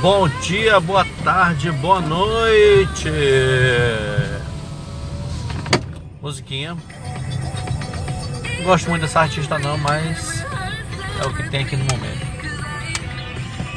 Bom 0.00 0.26
dia, 0.40 0.80
boa 0.80 1.04
tarde, 1.22 1.70
boa 1.72 2.00
noite. 2.00 3.10
Musiquinha. 6.22 6.74
Não 8.56 8.64
gosto 8.64 8.88
muito 8.88 9.02
dessa 9.02 9.20
artista 9.20 9.58
não, 9.58 9.76
mas 9.76 10.42
é 11.22 11.26
o 11.26 11.34
que 11.34 11.50
tem 11.50 11.64
aqui 11.64 11.76
no 11.76 11.84
momento. 11.84 12.26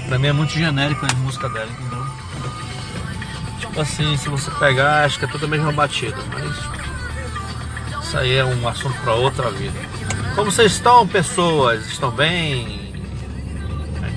Pra 0.08 0.18
mim 0.18 0.28
é 0.28 0.32
muito 0.32 0.54
genérico 0.54 1.06
a 1.06 1.14
música 1.16 1.50
dela, 1.50 1.70
entendeu? 1.70 2.06
Tipo 3.60 3.82
assim, 3.82 4.16
se 4.16 4.30
você 4.30 4.50
pegar, 4.52 5.04
acho 5.04 5.20
que 5.20 5.26
é 5.26 5.28
toda 5.28 5.46
a 5.46 5.50
mesma 5.50 5.74
batida, 5.74 6.18
mas 6.32 8.02
isso 8.02 8.18
aí 8.18 8.38
é 8.38 8.46
um 8.46 8.66
assunto 8.66 8.98
para 9.02 9.14
outra 9.14 9.52
vida. 9.52 9.78
Como 10.36 10.50
vocês 10.50 10.72
estão, 10.72 11.06
pessoas? 11.06 11.86
Estão 11.88 12.12
bem? 12.12 12.83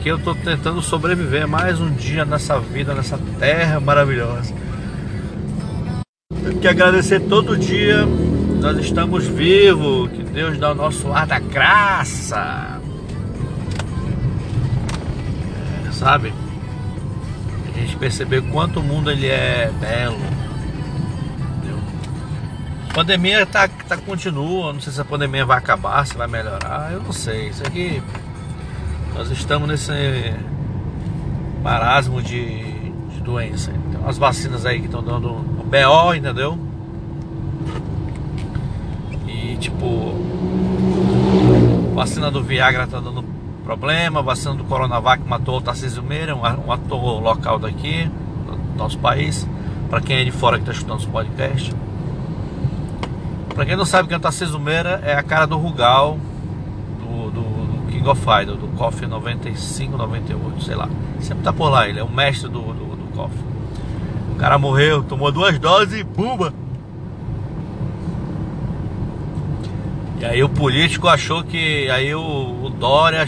Aqui 0.07 0.13
eu 0.13 0.19
estou 0.19 0.37
tentando 0.37 0.81
sobreviver 0.81 1.49
mais 1.49 1.81
um 1.81 1.91
dia 1.91 2.25
nessa 2.25 2.61
vida, 2.61 2.95
nessa 2.95 3.19
terra 3.41 3.81
maravilhosa. 3.81 4.55
Tenho 6.45 6.61
que 6.61 6.69
agradecer 6.69 7.19
todo 7.19 7.59
dia. 7.59 8.07
Nós 8.61 8.79
estamos 8.79 9.27
vivos. 9.27 10.09
Que 10.13 10.23
Deus 10.23 10.59
dá 10.59 10.71
o 10.71 10.75
nosso 10.77 11.13
ar 11.13 11.27
da 11.27 11.41
graça. 11.41 12.81
É, 15.89 15.91
sabe? 15.91 16.33
A 17.75 17.81
gente 17.81 17.97
perceber 17.97 18.43
quanto 18.43 18.79
o 18.79 18.85
mundo 18.85 19.11
ele 19.11 19.27
é 19.27 19.73
belo. 19.81 20.21
Entendeu? 21.57 21.81
A 22.91 22.95
pandemia 22.95 23.45
tá, 23.45 23.67
tá 23.67 23.97
continua. 23.97 24.73
Não 24.73 24.81
sei 24.81 24.93
se 24.93 25.01
a 25.01 25.05
pandemia 25.05 25.45
vai 25.45 25.59
acabar, 25.59 26.07
se 26.07 26.17
vai 26.17 26.29
melhorar. 26.29 26.93
Eu 26.93 27.03
não 27.03 27.13
sei. 27.13 27.49
Isso 27.49 27.67
aqui 27.67 28.01
nós 29.17 29.31
estamos 29.31 29.67
nesse 29.67 29.93
marasmo 31.63 32.21
de, 32.21 32.91
de 33.11 33.21
doença. 33.23 33.73
Tem 33.91 33.99
umas 33.99 34.19
vacinas 34.19 34.67
aí 34.67 34.79
que 34.79 34.87
estão 34.87 35.03
dando 35.03 35.31
o 35.31 35.65
BO, 35.65 36.15
entendeu? 36.15 36.59
E 39.27 39.57
tipo, 39.57 40.13
vacina 41.95 42.31
do 42.31 42.43
Viagra 42.43 42.87
tá 42.87 43.01
dando 43.01 43.25
problema, 43.65 44.23
vacina 44.23 44.55
do 44.55 44.65
Coronavac 44.65 45.27
matou 45.27 45.57
o 45.57 45.61
Tarcísio 45.63 46.03
Meira, 46.03 46.37
um, 46.37 46.71
ator 46.71 47.23
local 47.23 47.59
daqui, 47.59 48.11
do 48.47 48.77
nosso 48.77 48.99
país. 48.99 49.49
Para 49.89 50.03
quem 50.03 50.19
é 50.19 50.25
de 50.25 50.31
fora 50.31 50.59
que 50.59 50.63
está 50.65 50.73
escutando 50.73 50.99
os 50.99 51.07
podcasts. 51.07 51.75
Para 53.55 53.65
quem 53.65 53.77
não 53.77 53.87
sabe 53.87 54.09
quem 54.09 54.15
é 54.15 54.19
o 54.19 54.21
Tarcísio 54.21 54.61
Meira, 54.61 55.01
é 55.03 55.15
a 55.15 55.23
cara 55.23 55.47
do 55.47 55.57
Rugal, 55.57 56.19
King 58.07 58.11
of 58.11 58.21
Fighters, 58.21 58.59
do 58.59 58.69
KOF 58.77 59.05
95, 59.05 59.97
98, 59.97 60.63
sei 60.63 60.77
lá. 60.77 60.89
Sempre 61.21 61.43
tá 61.43 61.53
por 61.53 61.69
lá, 61.69 61.89
ele 61.89 61.99
é 61.99 62.05
o 62.05 62.09
mestre 62.09 62.49
do, 62.49 62.61
do, 62.61 62.97
do 62.97 63.13
KOF. 63.17 63.35
O 64.33 64.37
cara 64.37 64.57
morreu, 64.59 65.03
tomou 65.03 65.33
duas 65.33 65.59
doses 65.59 66.01
e! 66.01 66.07
E 70.21 70.25
aí 70.25 70.43
o 70.43 70.49
político 70.49 71.09
achou 71.09 71.43
que. 71.43 71.91
Aí 71.91 72.15
o, 72.15 72.21
o 72.21 72.71
Dória 72.71 73.27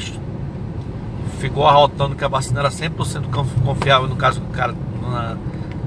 ficou 1.38 1.66
arrotando 1.66 2.14
que 2.14 2.24
a 2.24 2.28
vacina 2.28 2.60
era 2.60 2.70
100% 2.70 3.24
confiável 3.64 4.08
no 4.08 4.16
caso 4.16 4.40
do 4.40 4.46
cara. 4.48 4.74
Na, 5.02 5.36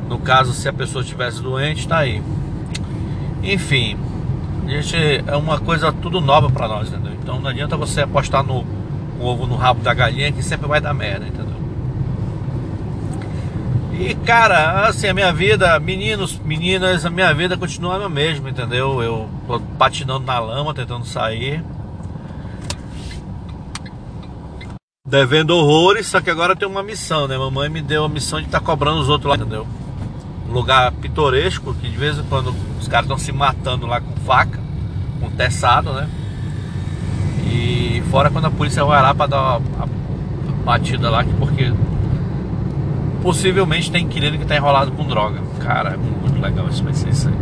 no 0.09 0.19
caso, 0.19 0.51
se 0.51 0.67
a 0.67 0.73
pessoa 0.73 1.01
estivesse 1.01 1.41
doente, 1.41 1.87
tá 1.87 1.99
aí. 1.99 2.21
Enfim, 3.41 3.97
gente 4.67 4.95
é 5.25 5.35
uma 5.35 5.59
coisa 5.59 5.91
tudo 5.91 6.19
nova 6.21 6.49
para 6.49 6.67
nós, 6.67 6.89
entendeu? 6.89 7.13
Então 7.13 7.39
não 7.39 7.49
adianta 7.49 7.75
você 7.75 8.01
apostar 8.01 8.43
no 8.43 8.80
ovo 9.21 9.45
no 9.45 9.55
rabo 9.55 9.81
da 9.81 9.93
galinha 9.93 10.31
que 10.31 10.43
sempre 10.43 10.67
vai 10.67 10.81
dar 10.81 10.93
merda, 10.93 11.27
entendeu? 11.27 11.61
E 14.01 14.15
cara, 14.15 14.87
assim, 14.87 15.07
a 15.07 15.13
minha 15.13 15.31
vida, 15.31 15.79
meninos, 15.79 16.39
meninas, 16.39 17.05
a 17.05 17.09
minha 17.09 17.31
vida 17.35 17.55
continua 17.55 18.03
a 18.03 18.09
mesma, 18.09 18.49
entendeu? 18.49 19.01
Eu 19.03 19.29
tô 19.45 19.59
patinando 19.77 20.25
na 20.25 20.39
lama, 20.39 20.73
tentando 20.73 21.05
sair. 21.05 21.63
Devendo 25.07 25.55
horrores, 25.55 26.07
só 26.07 26.19
que 26.19 26.31
agora 26.31 26.55
tem 26.55 26.67
uma 26.67 26.81
missão, 26.81 27.27
né? 27.27 27.37
Mamãe 27.37 27.69
me 27.69 27.81
deu 27.81 28.05
a 28.05 28.09
missão 28.09 28.39
de 28.39 28.47
estar 28.47 28.59
tá 28.59 28.65
cobrando 28.65 29.01
os 29.01 29.09
outros 29.09 29.29
lá, 29.29 29.35
entendeu? 29.35 29.67
Um 30.49 30.51
lugar 30.51 30.91
pitoresco, 30.93 31.73
que 31.75 31.87
de 31.87 31.97
vez 31.97 32.17
em 32.17 32.23
quando 32.23 32.55
os 32.79 32.87
caras 32.87 33.05
estão 33.05 33.19
se 33.19 33.31
matando 33.31 33.85
lá 33.85 34.01
com 34.01 34.15
faca, 34.21 34.59
com 35.19 35.29
teçado, 35.29 35.93
né? 35.93 36.09
E 37.51 38.01
fora 38.09 38.29
quando 38.29 38.45
a 38.45 38.51
polícia 38.51 38.83
vai 38.85 39.01
lá 39.01 39.13
para 39.13 39.27
dar 39.27 39.57
uma, 39.57 39.87
batida 40.63 41.09
lá, 41.09 41.25
porque 41.37 41.73
possivelmente 43.21 43.91
tem 43.91 44.05
inquilino 44.05 44.37
que 44.37 44.45
tá 44.45 44.55
enrolado 44.55 44.91
com 44.91 45.05
droga. 45.05 45.39
Cara, 45.59 45.91
é 45.91 45.97
muito 45.97 46.41
legal 46.41 46.67
isso 46.69 46.83
vai 46.83 46.93
ser 46.93 47.09
isso 47.09 47.27
aí. 47.27 47.35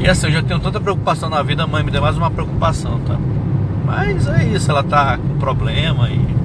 E 0.00 0.08
assim, 0.08 0.26
eu 0.26 0.32
já 0.32 0.42
tenho 0.42 0.60
tanta 0.60 0.80
preocupação 0.80 1.30
na 1.30 1.42
vida, 1.42 1.62
a 1.62 1.66
mãe 1.66 1.82
me 1.82 1.90
deu 1.90 2.02
mais 2.02 2.16
uma 2.16 2.30
preocupação, 2.30 2.98
tá? 3.00 3.16
Mas 3.84 4.26
é 4.26 4.44
isso, 4.46 4.70
ela 4.70 4.82
tá 4.82 5.16
com 5.16 5.38
problema 5.38 6.08
e. 6.10 6.42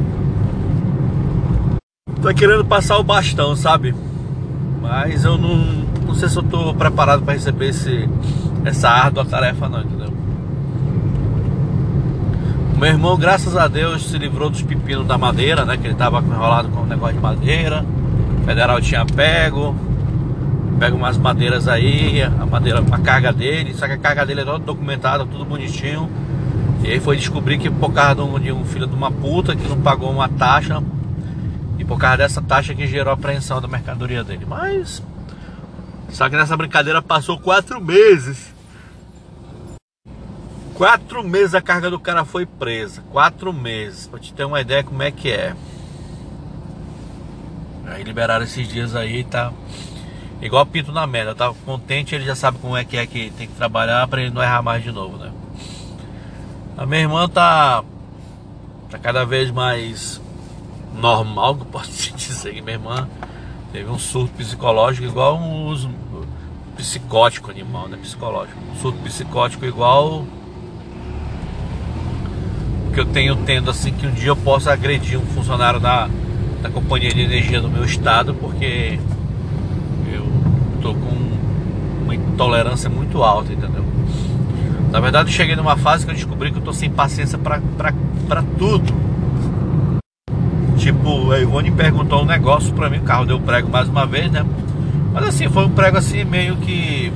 Tá 2.22 2.34
querendo 2.34 2.66
passar 2.66 2.98
o 2.98 3.04
bastão, 3.04 3.56
sabe? 3.56 3.96
Mas 4.82 5.24
eu 5.24 5.38
não, 5.38 5.58
não 6.06 6.16
sei 6.16 6.30
se 6.30 6.38
eu 6.38 6.44
tô 6.44 6.74
preparado 6.74 7.24
para 7.24 7.34
receber 7.34 7.70
esse, 7.70 8.08
essa 8.64 8.90
árdua 8.90 9.26
tarefa 9.26 9.68
não, 9.68 9.82
entendeu? 9.82 10.17
Meu 12.78 12.90
irmão, 12.90 13.18
graças 13.18 13.58
a 13.58 13.68
Deus, 13.68 14.08
se 14.08 14.20
livrou 14.20 14.52
dos 14.52 14.62
pepinos 14.62 15.08
da 15.08 15.18
madeira, 15.18 15.66
né? 15.66 15.78
Que 15.78 15.88
ele 15.88 15.96
tava 15.96 16.20
enrolado 16.20 16.70
com 16.70 16.82
um 16.82 16.86
negócio 16.86 17.16
de 17.16 17.20
madeira. 17.20 17.84
O 18.40 18.46
federal 18.46 18.80
tinha 18.80 19.04
pego. 19.04 19.76
Pega 20.78 20.96
umas 20.96 21.18
madeiras 21.18 21.68
aí, 21.68 22.22
a 22.22 22.46
madeira, 22.46 22.86
a 22.92 23.00
carga 23.00 23.34
dele, 23.34 23.74
só 23.74 23.88
que 23.88 23.94
a 23.94 23.98
carga 23.98 24.24
dele 24.28 24.42
é 24.42 24.46
toda 24.46 24.60
documentada, 24.60 25.26
tudo 25.26 25.44
bonitinho. 25.44 26.08
E 26.84 26.92
aí 26.92 27.00
foi 27.00 27.18
descobrir 27.18 27.58
que 27.58 27.68
por 27.68 27.92
causa 27.92 28.14
de 28.40 28.52
um 28.52 28.64
filho 28.64 28.86
de 28.86 28.94
uma 28.94 29.10
puta 29.10 29.56
que 29.56 29.68
não 29.68 29.82
pagou 29.82 30.12
uma 30.12 30.30
taxa. 30.30 30.84
E 31.80 31.84
por 31.84 31.98
causa 31.98 32.18
dessa 32.18 32.44
taxa 32.44 32.76
que 32.76 32.86
gerou 32.86 33.10
a 33.10 33.16
apreensão 33.16 33.60
da 33.60 33.68
mercadoria 33.68 34.24
dele. 34.24 34.46
Mas. 34.48 35.02
Só 36.10 36.30
que 36.30 36.36
nessa 36.36 36.56
brincadeira 36.56 37.02
passou 37.02 37.40
quatro 37.40 37.82
meses. 37.82 38.56
Quatro 40.78 41.24
meses 41.24 41.56
a 41.56 41.62
carga 41.62 41.90
do 41.90 42.00
cara 42.00 42.24
foi 42.24 42.46
presa. 42.46 43.02
Quatro 43.12 43.52
meses. 43.52 44.06
Pra 44.06 44.20
te 44.20 44.32
ter 44.32 44.46
uma 44.46 44.62
ideia 44.62 44.84
como 44.84 45.02
é 45.02 45.10
que 45.10 45.32
é. 45.32 45.56
Aí 47.88 48.04
liberaram 48.04 48.46
esses 48.46 48.68
dias 48.68 48.96
aí, 48.96 49.24
tá. 49.24 49.52
Igual 50.40 50.68
pinto 50.68 50.92
na 50.92 51.08
merda. 51.08 51.34
Tava 51.34 51.56
contente, 51.66 52.14
ele 52.14 52.26
já 52.26 52.36
sabe 52.36 52.60
como 52.60 52.78
é 52.78 52.86
que 52.86 52.96
é 52.96 53.08
que 53.08 53.32
tem 53.32 53.48
que 53.48 53.56
trabalhar 53.56 54.08
pra 54.08 54.22
ele 54.22 54.30
não 54.30 54.44
errar 54.44 54.62
mais 54.62 54.84
de 54.84 54.92
novo, 54.92 55.18
né? 55.18 55.32
A 56.78 56.86
minha 56.86 57.02
irmã 57.02 57.28
tá. 57.28 57.84
Tá 58.92 59.00
cada 59.00 59.26
vez 59.26 59.50
mais 59.50 60.22
normal, 60.94 61.56
que 61.56 61.66
posso 61.66 61.92
dizer 62.14 62.54
que 62.54 62.62
minha 62.62 62.76
irmã 62.76 63.10
teve 63.72 63.90
um 63.90 63.98
surto 63.98 64.36
psicológico 64.36 65.08
igual 65.08 65.40
um 65.40 65.76
psicótico 66.76 67.50
animal, 67.50 67.88
né? 67.88 67.98
Psicológico. 67.98 68.60
Um 68.72 68.76
surto 68.76 69.00
psicótico 69.00 69.66
igual 69.66 70.24
que 72.98 73.02
eu 73.02 73.06
tenho 73.06 73.36
tendo 73.36 73.70
assim 73.70 73.94
que 73.94 74.08
um 74.08 74.12
dia 74.12 74.30
eu 74.30 74.36
possa 74.36 74.74
agredir 74.74 75.20
um 75.20 75.26
funcionário 75.28 75.80
da, 75.80 76.10
da 76.64 76.70
companhia 76.72 77.12
de 77.12 77.22
energia 77.22 77.62
do 77.62 77.70
meu 77.70 77.86
estado 77.86 78.34
porque 78.34 78.98
eu 80.12 80.26
tô 80.82 80.96
com 80.96 81.16
uma 82.04 82.16
intolerância 82.16 82.90
muito 82.90 83.22
alta, 83.22 83.54
entendeu? 83.54 83.86
Na 84.92 85.00
verdade 85.00 85.30
eu 85.30 85.34
cheguei 85.34 85.56
numa 85.56 85.78
fase 85.78 86.06
que 86.06 86.12
eu 86.12 86.16
descobri 86.16 86.52
que 86.52 86.58
eu 86.58 86.64
tô 86.64 86.74
sem 86.74 86.90
paciência 86.90 87.38
para 87.38 88.42
tudo. 88.58 88.92
Tipo, 90.78 91.30
a 91.32 91.38
Ivone 91.38 91.70
perguntou 91.70 92.24
um 92.24 92.26
negócio 92.26 92.74
para 92.74 92.90
mim, 92.90 92.98
o 92.98 93.04
carro 93.04 93.28
deu 93.28 93.40
prego 93.40 93.70
mais 93.70 93.88
uma 93.88 94.08
vez, 94.08 94.32
né? 94.32 94.44
Mas 95.14 95.28
assim, 95.28 95.48
foi 95.50 95.66
um 95.66 95.70
prego 95.70 96.00
assim 96.00 96.24
meio 96.24 96.56
que 96.56 97.12
que 97.12 97.14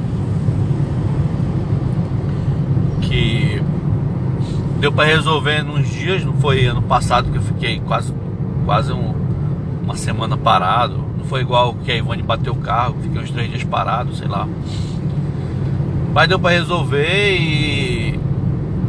deu 4.81 4.91
para 4.91 5.05
resolver 5.05 5.61
nos 5.61 5.87
dias, 5.87 6.25
não 6.25 6.33
foi 6.33 6.65
ano 6.65 6.81
passado 6.81 7.31
que 7.31 7.37
eu 7.37 7.41
fiquei 7.43 7.79
quase, 7.81 8.11
quase 8.65 8.91
um, 8.91 9.13
uma 9.83 9.95
semana 9.95 10.35
parado. 10.35 10.97
Não 11.19 11.23
foi 11.23 11.41
igual 11.41 11.75
que 11.75 11.91
a 11.91 11.95
Ivone 11.95 12.23
bateu 12.23 12.51
o 12.51 12.57
carro, 12.57 12.95
fiquei 12.99 13.21
uns 13.21 13.29
três 13.29 13.47
dias 13.47 13.63
parado, 13.63 14.15
sei 14.15 14.27
lá. 14.27 14.47
Mas 16.11 16.27
deu 16.27 16.39
para 16.39 16.55
resolver 16.55 17.37
e, 17.37 18.19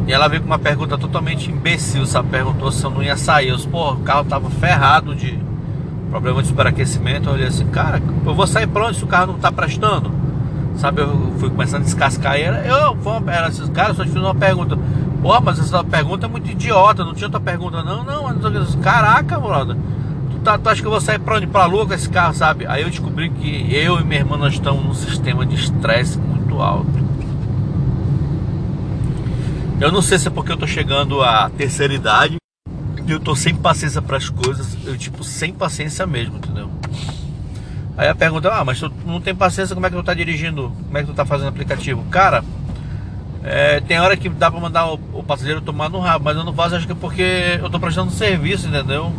e 0.07 0.11
ela 0.11 0.27
veio 0.27 0.41
com 0.41 0.47
uma 0.47 0.57
pergunta 0.57 0.97
totalmente 0.97 1.51
imbecil, 1.51 2.07
sabe? 2.07 2.27
Perguntou 2.29 2.71
se 2.71 2.83
eu 2.83 2.89
não 2.89 3.03
ia 3.03 3.15
sair. 3.15 3.49
Eu 3.49 3.55
disse, 3.55 3.67
pô, 3.67 3.91
o 3.91 3.97
carro 3.97 4.25
tava 4.25 4.49
ferrado 4.49 5.13
de 5.13 5.37
problema 6.09 6.41
de 6.41 6.47
superaquecimento. 6.47 7.29
Eu 7.29 7.33
olhei 7.33 7.47
assim, 7.47 7.67
cara, 7.67 8.01
eu 8.25 8.33
vou 8.33 8.47
sair 8.47 8.65
pra 8.65 8.87
onde 8.87 8.97
se 8.97 9.03
o 9.03 9.07
carro 9.07 9.27
não 9.27 9.39
tá 9.39 9.51
prestando? 9.51 10.11
Sabe, 10.75 11.01
eu 11.01 11.33
fui 11.37 11.51
começando 11.51 11.81
a 11.81 11.85
descascar 11.85 12.35
e 12.35 12.41
era, 12.41 12.65
eu, 12.65 12.97
ela 13.27 13.49
disse, 13.49 13.69
cara, 13.69 13.93
só 13.93 14.03
te 14.03 14.09
fiz 14.09 14.19
uma 14.19 14.33
pergunta. 14.33 14.75
Pô, 15.23 15.39
mas 15.39 15.57
essa 15.57 15.81
pergunta 15.85 16.25
é 16.25 16.29
muito 16.29 16.51
idiota, 16.51 17.05
não 17.05 17.13
tinha 17.13 17.27
outra 17.27 17.39
pergunta, 17.39 17.81
não, 17.81 18.03
não, 18.03 18.23
caraca, 18.81 19.39
brother. 19.39 19.77
Tu 20.29 20.39
tá, 20.39 20.57
tu 20.57 20.67
acha 20.67 20.81
que 20.81 20.85
eu 20.85 20.91
vou 20.91 20.99
sair 20.99 21.17
pra 21.17 21.37
onde? 21.37 21.47
Pra 21.47 21.65
lua 21.65 21.87
com 21.87 21.93
esse 21.93 22.09
carro, 22.09 22.33
sabe? 22.33 22.67
Aí 22.67 22.81
eu 22.81 22.89
descobri 22.89 23.29
que 23.29 23.73
eu 23.73 24.01
e 24.01 24.03
minha 24.03 24.19
irmã 24.19 24.35
nós 24.35 24.55
estamos 24.55 24.83
num 24.83 24.93
sistema 24.93 25.45
de 25.45 25.55
estresse 25.55 26.19
muito 26.19 26.61
alto. 26.61 26.91
Eu 29.79 29.93
não 29.93 30.01
sei 30.01 30.19
se 30.19 30.27
é 30.27 30.29
porque 30.29 30.51
eu 30.51 30.57
tô 30.57 30.67
chegando 30.67 31.23
à 31.23 31.49
terceira 31.49 31.93
idade 31.93 32.35
e 33.07 33.09
eu 33.09 33.19
tô 33.21 33.33
sem 33.33 33.55
paciência 33.55 34.01
para 34.01 34.17
as 34.17 34.27
coisas, 34.27 34.77
eu 34.85 34.97
tipo 34.97 35.23
sem 35.23 35.53
paciência 35.53 36.05
mesmo, 36.05 36.35
entendeu? 36.35 36.69
Aí 37.95 38.09
a 38.09 38.15
pergunta, 38.15 38.53
ah, 38.53 38.65
mas 38.65 38.77
tu 38.77 38.91
não 39.05 39.21
tem 39.21 39.33
paciência, 39.33 39.73
como 39.73 39.85
é 39.85 39.89
que 39.89 39.95
tu 39.95 40.03
tá 40.03 40.13
dirigindo? 40.13 40.73
Como 40.85 40.97
é 40.97 41.01
que 41.01 41.07
tu 41.07 41.13
tá 41.13 41.25
fazendo 41.25 41.47
aplicativo? 41.47 42.03
Cara, 42.11 42.43
é, 43.43 43.81
tem 43.81 43.99
hora 43.99 44.15
que 44.15 44.29
dá 44.29 44.49
pra 44.49 44.59
mandar 44.59 44.87
o, 44.87 44.99
o, 45.13 45.23
passageiro 45.23 45.59
tomar 45.59 45.89
no 45.89 45.99
rabo, 45.99 46.25
mas 46.25 46.37
eu 46.37 46.45
não 46.45 46.53
faço, 46.53 46.75
acho 46.75 46.85
que 46.85 46.93
é 46.93 46.95
porque 46.95 47.59
eu 47.61 47.69
tô 47.69 47.77
prestando 47.77 48.09
serviço, 48.09 48.67
entendeu? 48.67 49.11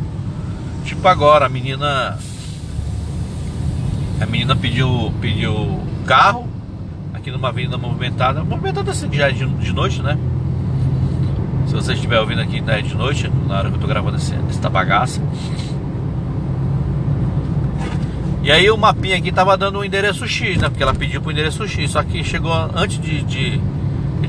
Tipo 0.84 1.06
agora, 1.06 1.44
a 1.44 1.48
menina. 1.48 2.18
A 4.20 4.26
menina 4.26 4.56
pediu, 4.56 5.12
pediu 5.20 5.80
carro 6.06 6.48
aqui 7.12 7.30
numa 7.30 7.48
avenida 7.48 7.76
movimentada. 7.76 8.42
Movimentada 8.42 8.90
assim 8.90 9.12
já 9.12 9.28
é 9.28 9.32
de, 9.32 9.46
de 9.46 9.72
noite, 9.72 10.00
né? 10.00 10.16
Se 11.66 11.74
você 11.74 11.92
estiver 11.92 12.18
ouvindo 12.20 12.40
aqui 12.40 12.60
né, 12.60 12.80
de 12.80 12.94
noite, 12.94 13.30
na 13.46 13.58
hora 13.58 13.68
que 13.68 13.76
eu 13.76 13.80
tô 13.80 13.86
gravando 13.86 14.16
esse, 14.16 14.34
essa 14.48 14.70
bagaça. 14.70 15.20
E 18.42 18.52
aí 18.52 18.70
o 18.70 18.76
mapinha 18.76 19.16
aqui 19.16 19.32
tava 19.32 19.56
dando 19.56 19.78
o 19.78 19.84
endereço 19.84 20.26
X, 20.26 20.58
né? 20.58 20.68
Porque 20.68 20.82
ela 20.82 20.94
pediu 20.94 21.20
pro 21.20 21.32
endereço 21.32 21.66
X. 21.66 21.90
Só 21.90 22.02
que 22.02 22.22
chegou 22.22 22.52
antes 22.74 23.00
de, 23.00 23.22
de 23.22 23.60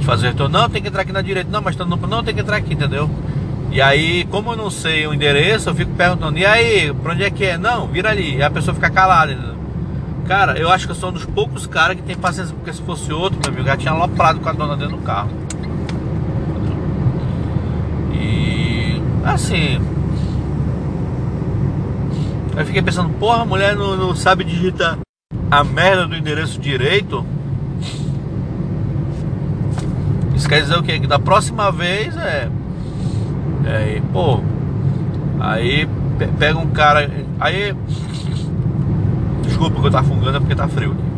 fazer 0.06 0.28
o 0.28 0.30
retorno. 0.31 0.57
Não, 0.57 0.69
tem 0.69 0.81
que 0.81 0.88
entrar 0.88 1.02
aqui 1.02 1.12
na 1.12 1.22
direita. 1.22 1.50
Não, 1.50 1.62
mas 1.62 1.75
tá 1.75 1.84
no, 1.84 1.98
não 1.98 2.24
tem 2.24 2.34
que 2.34 2.42
entrar 2.42 2.57
aqui, 2.57 2.74
entendeu? 2.74 3.10
E 3.72 3.81
aí, 3.81 4.25
como 4.25 4.54
eu 4.54 4.56
não 4.56 4.69
sei 4.69 5.06
o 5.06 5.13
endereço, 5.13 5.69
eu 5.69 5.75
fico 5.75 5.92
perguntando, 5.96 6.38
e 6.38 6.46
aí, 6.46 6.94
pra 6.94 7.12
onde 7.12 7.24
é 7.24 7.30
que 7.30 7.44
é? 7.44 7.57
Não, 7.57 7.88
vira 7.88 8.10
ali. 8.10 8.38
E 8.38 8.44
a 8.44 8.50
pessoa 8.50 8.74
fica 8.74 8.90
calada, 8.90 9.34
entendeu? 9.34 9.56
Cara, 10.28 10.57
eu 10.57 10.72
acho 10.72 10.86
que 10.86 10.92
eu 10.92 10.96
sou 10.96 11.10
um 11.10 11.13
dos 11.13 11.25
poucos 11.25 11.68
caras 11.68 11.98
que 11.98 12.04
tem 12.04 12.16
paciência, 12.16 12.56
porque 12.56 12.72
se 12.72 12.81
fosse 12.81 13.12
outro, 13.12 13.38
meu 13.44 13.52
amigo, 13.52 13.68
já 13.68 13.75
tinha 13.75 13.92
aloprado 13.92 14.40
com 14.40 14.50
a 14.50 14.54
dona 14.54 14.78
dentro 14.78 14.96
do 14.96 15.04
carro. 15.04 15.30
E 18.13 19.02
assim, 19.24 19.80
eu 22.57 22.66
fiquei 22.66 22.81
pensando, 22.81 23.10
porra, 23.19 23.42
a 23.42 23.46
mulher 23.46 23.75
não, 23.75 23.98
não 23.98 24.16
sabe 24.16 24.44
digitar 24.46 24.98
a 25.52 25.63
merda 25.63 26.07
do 26.07 26.16
endereço 26.16 26.60
direito. 26.60 27.25
Isso 30.35 30.49
quer 30.49 30.61
dizer 30.61 30.77
o 30.77 30.83
quê? 30.83 30.99
Que 30.99 31.07
da 31.07 31.17
próxima 31.17 31.71
vez 31.71 32.15
é. 32.17 32.49
É, 33.65 34.01
pô. 34.11 34.41
Aí 35.39 35.87
pega 36.37 36.59
um 36.59 36.67
cara. 36.67 37.09
Aí. 37.39 37.73
Desculpa 39.43 39.79
que 39.79 39.87
eu 39.87 39.91
tá 39.91 40.03
fungando 40.03 40.37
é 40.37 40.39
porque 40.39 40.55
tá 40.55 40.67
frio 40.67 40.91
aqui. 40.91 41.15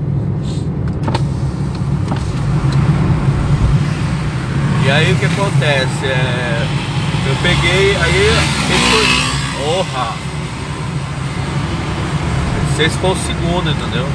E 4.86 4.90
aí 4.90 5.12
o 5.12 5.16
que 5.18 5.26
acontece? 5.26 6.06
É, 6.06 6.66
eu 7.28 7.36
peguei, 7.42 7.96
aí 7.98 8.16
ele 8.16 8.80
foi. 8.90 9.66
Porra! 9.66 10.16
Esse 12.80 12.98
foi 13.00 13.10
o 13.10 13.16
segundo, 13.16 13.70
entendeu? 13.72 14.08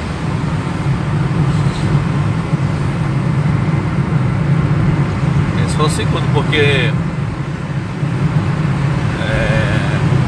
Foi 5.83 5.91
o 5.91 5.95
segundo, 5.97 6.33
porque 6.33 6.57
é, 6.57 6.93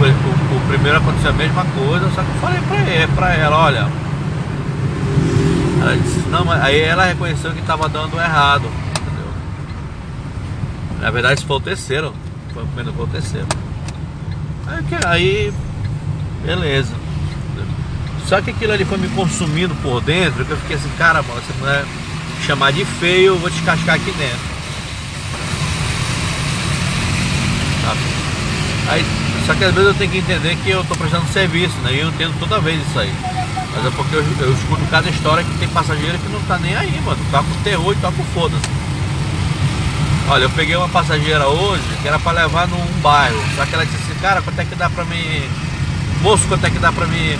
o, 0.01 0.05
o, 0.05 0.57
o, 0.57 0.67
primeiro 0.67 0.99
aconteceu 0.99 1.31
a 1.31 1.33
mesma 1.33 1.65
coisa, 1.65 2.11
só 2.11 2.25
que 2.25 2.29
eu 2.29 2.35
falei 2.41 2.61
pra, 2.63 2.77
ele, 2.81 3.07
pra 3.15 3.35
ela, 3.35 3.57
olha. 3.59 3.89
Ela 5.81 5.97
disse, 5.97 6.29
não, 6.29 6.45
mas 6.45 6.61
aí 6.61 6.81
ela 6.81 7.05
reconheceu 7.05 7.53
que 7.53 7.61
estava 7.61 7.89
dando 7.89 8.17
errado, 8.17 8.65
entendeu? 8.91 9.33
Na 11.01 11.13
verdade 11.13 11.35
esse 11.35 11.47
foi 11.47 11.57
o 11.57 11.61
terceiro. 11.61 12.13
Foi 12.53 12.65
o 12.65 12.67
primeiro, 12.67 12.93
foi 12.93 13.05
o 13.05 13.09
terceiro. 13.09 13.47
Aí, 14.67 14.85
aí 15.07 15.55
beleza. 16.45 16.97
Só 18.27 18.41
que 18.41 18.51
aquilo 18.51 18.73
ali 18.73 18.85
foi 18.85 18.99
me 18.99 19.09
consumindo 19.11 19.73
por 19.77 20.01
dentro, 20.01 20.45
que 20.45 20.51
eu 20.51 20.57
fiquei 20.57 20.75
assim, 20.75 20.91
cara, 20.99 21.23
mano, 21.23 21.41
você 21.41 21.55
não 21.61 21.71
é 21.71 21.85
chamar 22.45 22.73
de 22.73 22.85
feio, 22.85 23.35
eu 23.35 23.39
vou 23.39 23.49
descascar 23.49 23.95
aqui 23.95 24.11
dentro. 24.19 24.55
Sabe? 27.85 28.01
Aí, 28.89 29.05
só 29.47 29.55
que 29.55 29.65
às 29.65 29.75
vezes 29.75 29.89
eu 29.89 29.95
tenho 29.95 30.11
que 30.11 30.19
entender 30.19 30.57
que 30.57 30.71
eu 30.71 30.81
estou 30.81 30.97
prestando 30.97 31.27
serviço, 31.33 31.77
né? 31.83 31.93
E 31.95 32.01
eu 32.01 32.09
entendo 32.09 32.39
toda 32.39 32.61
vez 32.61 32.81
isso 32.87 32.99
aí. 32.99 33.13
Mas 33.75 33.87
é 33.87 33.91
porque 33.91 34.15
eu, 34.15 34.25
eu 34.41 34.53
escuto 34.53 34.83
cada 34.91 35.09
história 35.11 35.43
que 35.43 35.59
tem 35.59 35.69
passageiro 35.69 36.19
que 36.19 36.29
não 36.29 36.41
tá 36.43 36.59
nem 36.59 36.77
aí, 36.77 37.01
mano. 37.05 37.19
Tá 37.31 37.39
com 37.43 37.63
terror 37.63 37.93
e 37.93 37.97
tá 37.97 38.13
com 38.13 38.25
foda-se. 38.35 38.63
Olha, 40.29 40.45
eu 40.45 40.51
peguei 40.51 40.77
uma 40.77 40.89
passageira 40.89 41.47
hoje 41.49 41.83
que 42.01 42.09
era 42.09 42.19
para 42.19 42.43
levar 42.43 42.69
num 42.69 43.01
bairro. 43.01 43.43
Só 43.57 43.67
que 43.67 43.75
ela 43.75 43.85
disse 43.85 43.99
assim, 44.03 44.21
cara, 44.21 44.41
quanto 44.41 44.59
é 44.59 44.65
que 44.65 44.75
dá 44.75 44.89
pra 44.89 45.05
mim. 45.05 45.43
Moço, 46.23 46.47
quanto 46.49 46.65
é 46.65 46.71
que 46.71 46.79
dá 46.79 46.93
pra 46.93 47.07
mim 47.07 47.39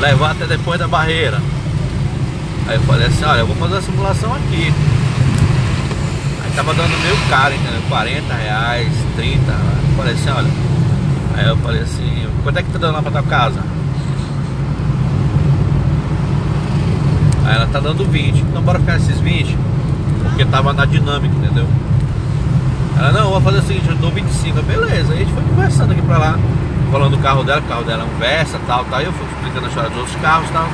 levar 0.00 0.32
até 0.32 0.46
depois 0.46 0.80
da 0.80 0.88
barreira. 0.88 1.40
Aí 2.66 2.74
eu 2.76 2.82
falei 2.82 3.06
assim, 3.06 3.24
olha, 3.24 3.40
eu 3.40 3.46
vou 3.46 3.56
fazer 3.56 3.76
a 3.76 3.82
simulação 3.82 4.34
aqui. 4.34 4.72
Aí 6.52 6.56
tava 6.56 6.74
dando 6.74 7.02
meio 7.02 7.16
caro, 7.30 7.54
entendeu? 7.54 7.80
40 7.88 8.34
reais, 8.34 8.92
30. 9.16 9.40
Eu 9.50 9.96
falei 9.96 10.12
assim, 10.12 10.28
olha. 10.28 10.50
Aí 11.34 11.48
eu 11.48 11.56
falei 11.56 11.80
assim, 11.80 12.28
quanto 12.42 12.58
é 12.58 12.62
que 12.62 12.70
tá 12.70 12.78
dando 12.78 12.92
lá 12.92 13.02
pra 13.02 13.10
tua 13.10 13.22
casa? 13.22 13.60
Aí 17.46 17.54
ela 17.56 17.66
tá 17.68 17.80
dando 17.80 18.04
20. 18.04 18.38
Então 18.38 18.60
bora 18.60 18.78
ficar 18.78 18.96
esses 18.96 19.18
20. 19.18 19.56
Porque 20.24 20.44
tava 20.44 20.74
na 20.74 20.84
dinâmica, 20.84 21.34
entendeu? 21.34 21.66
Ela, 22.98 23.12
não, 23.12 23.30
vou 23.30 23.40
fazer 23.40 23.58
o 23.60 23.62
seguinte, 23.62 23.88
eu 23.88 23.96
dou 23.96 24.10
25. 24.10 24.62
Beleza, 24.62 25.10
aí 25.10 25.22
a 25.22 25.24
gente 25.24 25.32
foi 25.32 25.42
conversando 25.44 25.92
aqui 25.92 26.02
pra 26.02 26.18
lá 26.18 26.38
falando 26.90 27.16
do 27.16 27.22
carro 27.22 27.42
dela, 27.42 27.60
o 27.60 27.64
carro 27.64 27.84
dela 27.84 28.02
é 28.02 28.04
um 28.04 28.18
Versa 28.18 28.60
tal, 28.66 28.84
tal. 28.84 29.00
E 29.00 29.06
eu 29.06 29.12
fui 29.14 29.26
explicando 29.26 29.64
a 29.64 29.68
história 29.70 29.88
dos 29.88 29.98
outros 30.00 30.16
carros 30.16 30.50
tal. 30.50 30.68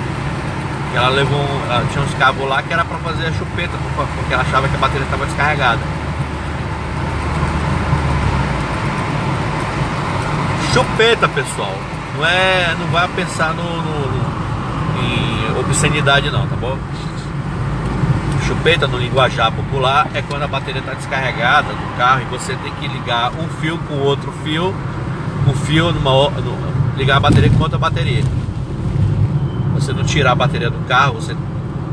E 0.93 0.97
ela 0.97 1.09
levou, 1.09 1.45
ela 1.67 1.85
tinha 1.91 2.03
uns 2.03 2.15
cabos 2.15 2.49
lá 2.49 2.63
que 2.63 2.73
era 2.73 2.85
para 2.85 2.99
fazer 2.99 3.27
a 3.27 3.33
chupeta, 3.33 3.73
porque 4.17 4.35
ela 4.35 4.43
achava 4.43 4.69
que 4.69 4.75
a 4.75 4.79
bateria 4.79 5.05
estava 5.05 5.27
descarregada. 5.27 5.81
Chupeta, 10.73 11.29
pessoal. 11.29 11.75
Não 12.17 12.27
é, 12.27 12.75
não 12.79 12.87
vai 12.89 13.07
pensar 13.09 13.55
no, 13.55 13.63
no, 13.63 14.01
no 14.13 14.39
em 15.01 15.61
obscenidade 15.61 16.31
não, 16.31 16.47
tá 16.47 16.57
bom? 16.57 16.77
Chupeta 18.47 18.87
no 18.87 18.99
linguajar 18.99 19.53
popular 19.53 20.09
é 20.15 20.23
quando 20.23 20.43
a 20.43 20.49
bateria 20.49 20.81
está 20.81 20.95
descarregada 20.95 21.69
do 21.69 21.97
carro 21.97 22.23
e 22.23 22.25
você 22.25 22.55
tem 22.57 22.73
que 22.75 22.89
ligar 22.89 23.31
um 23.33 23.49
fio 23.61 23.79
com 23.87 23.95
outro 23.99 24.33
fio 24.43 24.75
um 25.49 25.55
fio 25.55 25.93
numa 25.93 26.31
no, 26.31 26.97
ligar 26.97 27.17
a 27.17 27.21
bateria 27.21 27.51
com 27.51 27.63
outra 27.63 27.79
bateria. 27.79 28.23
Você 29.81 29.93
não 29.93 30.03
tirar 30.03 30.33
a 30.33 30.35
bateria 30.35 30.71
do 30.71 30.79
carro, 30.87 31.15
você 31.15 31.37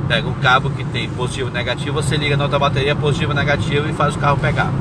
pega 0.07 0.27
um 0.27 0.33
cabo 0.33 0.69
que 0.71 0.83
tem 0.85 1.09
positivo 1.09 1.49
e 1.49 1.53
negativo, 1.53 1.93
você 1.93 2.17
liga 2.17 2.35
na 2.35 2.43
outra 2.43 2.57
bateria 2.59 2.95
positivo 2.95 3.31
e 3.31 3.35
negativo 3.35 3.87
e 3.87 3.93
faz 3.93 4.15
o 4.15 4.19
carro 4.19 4.37
pegar. 4.37 4.71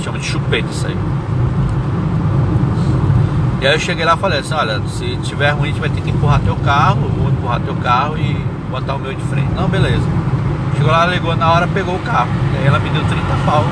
Chama 0.00 0.18
de 0.18 0.26
chupeta 0.26 0.68
isso 0.70 0.86
aí. 0.86 0.96
E 3.60 3.66
aí 3.66 3.74
eu 3.74 3.78
cheguei 3.78 4.04
lá 4.04 4.14
e 4.14 4.18
falei 4.18 4.40
assim, 4.40 4.52
olha, 4.52 4.78
se 4.88 5.16
tiver 5.22 5.50
ruim 5.50 5.64
a 5.64 5.66
gente 5.72 5.80
vai 5.80 5.88
ter 5.88 6.02
que 6.02 6.10
empurrar 6.10 6.38
teu 6.40 6.54
carro, 6.56 7.08
vou 7.16 7.30
empurrar 7.30 7.60
teu 7.60 7.74
carro 7.76 8.18
e 8.18 8.36
botar 8.70 8.94
o 8.94 8.98
meu 8.98 9.14
de 9.14 9.22
frente. 9.22 9.48
Não, 9.54 9.68
beleza. 9.68 10.04
Chegou 10.76 10.92
lá, 10.92 11.06
ligou 11.06 11.34
na 11.34 11.50
hora, 11.50 11.66
pegou 11.68 11.94
o 11.94 12.00
carro. 12.00 12.28
E 12.52 12.58
aí 12.58 12.66
ela 12.66 12.78
me 12.78 12.90
deu 12.90 13.02
30 13.02 13.22
pau, 13.46 13.64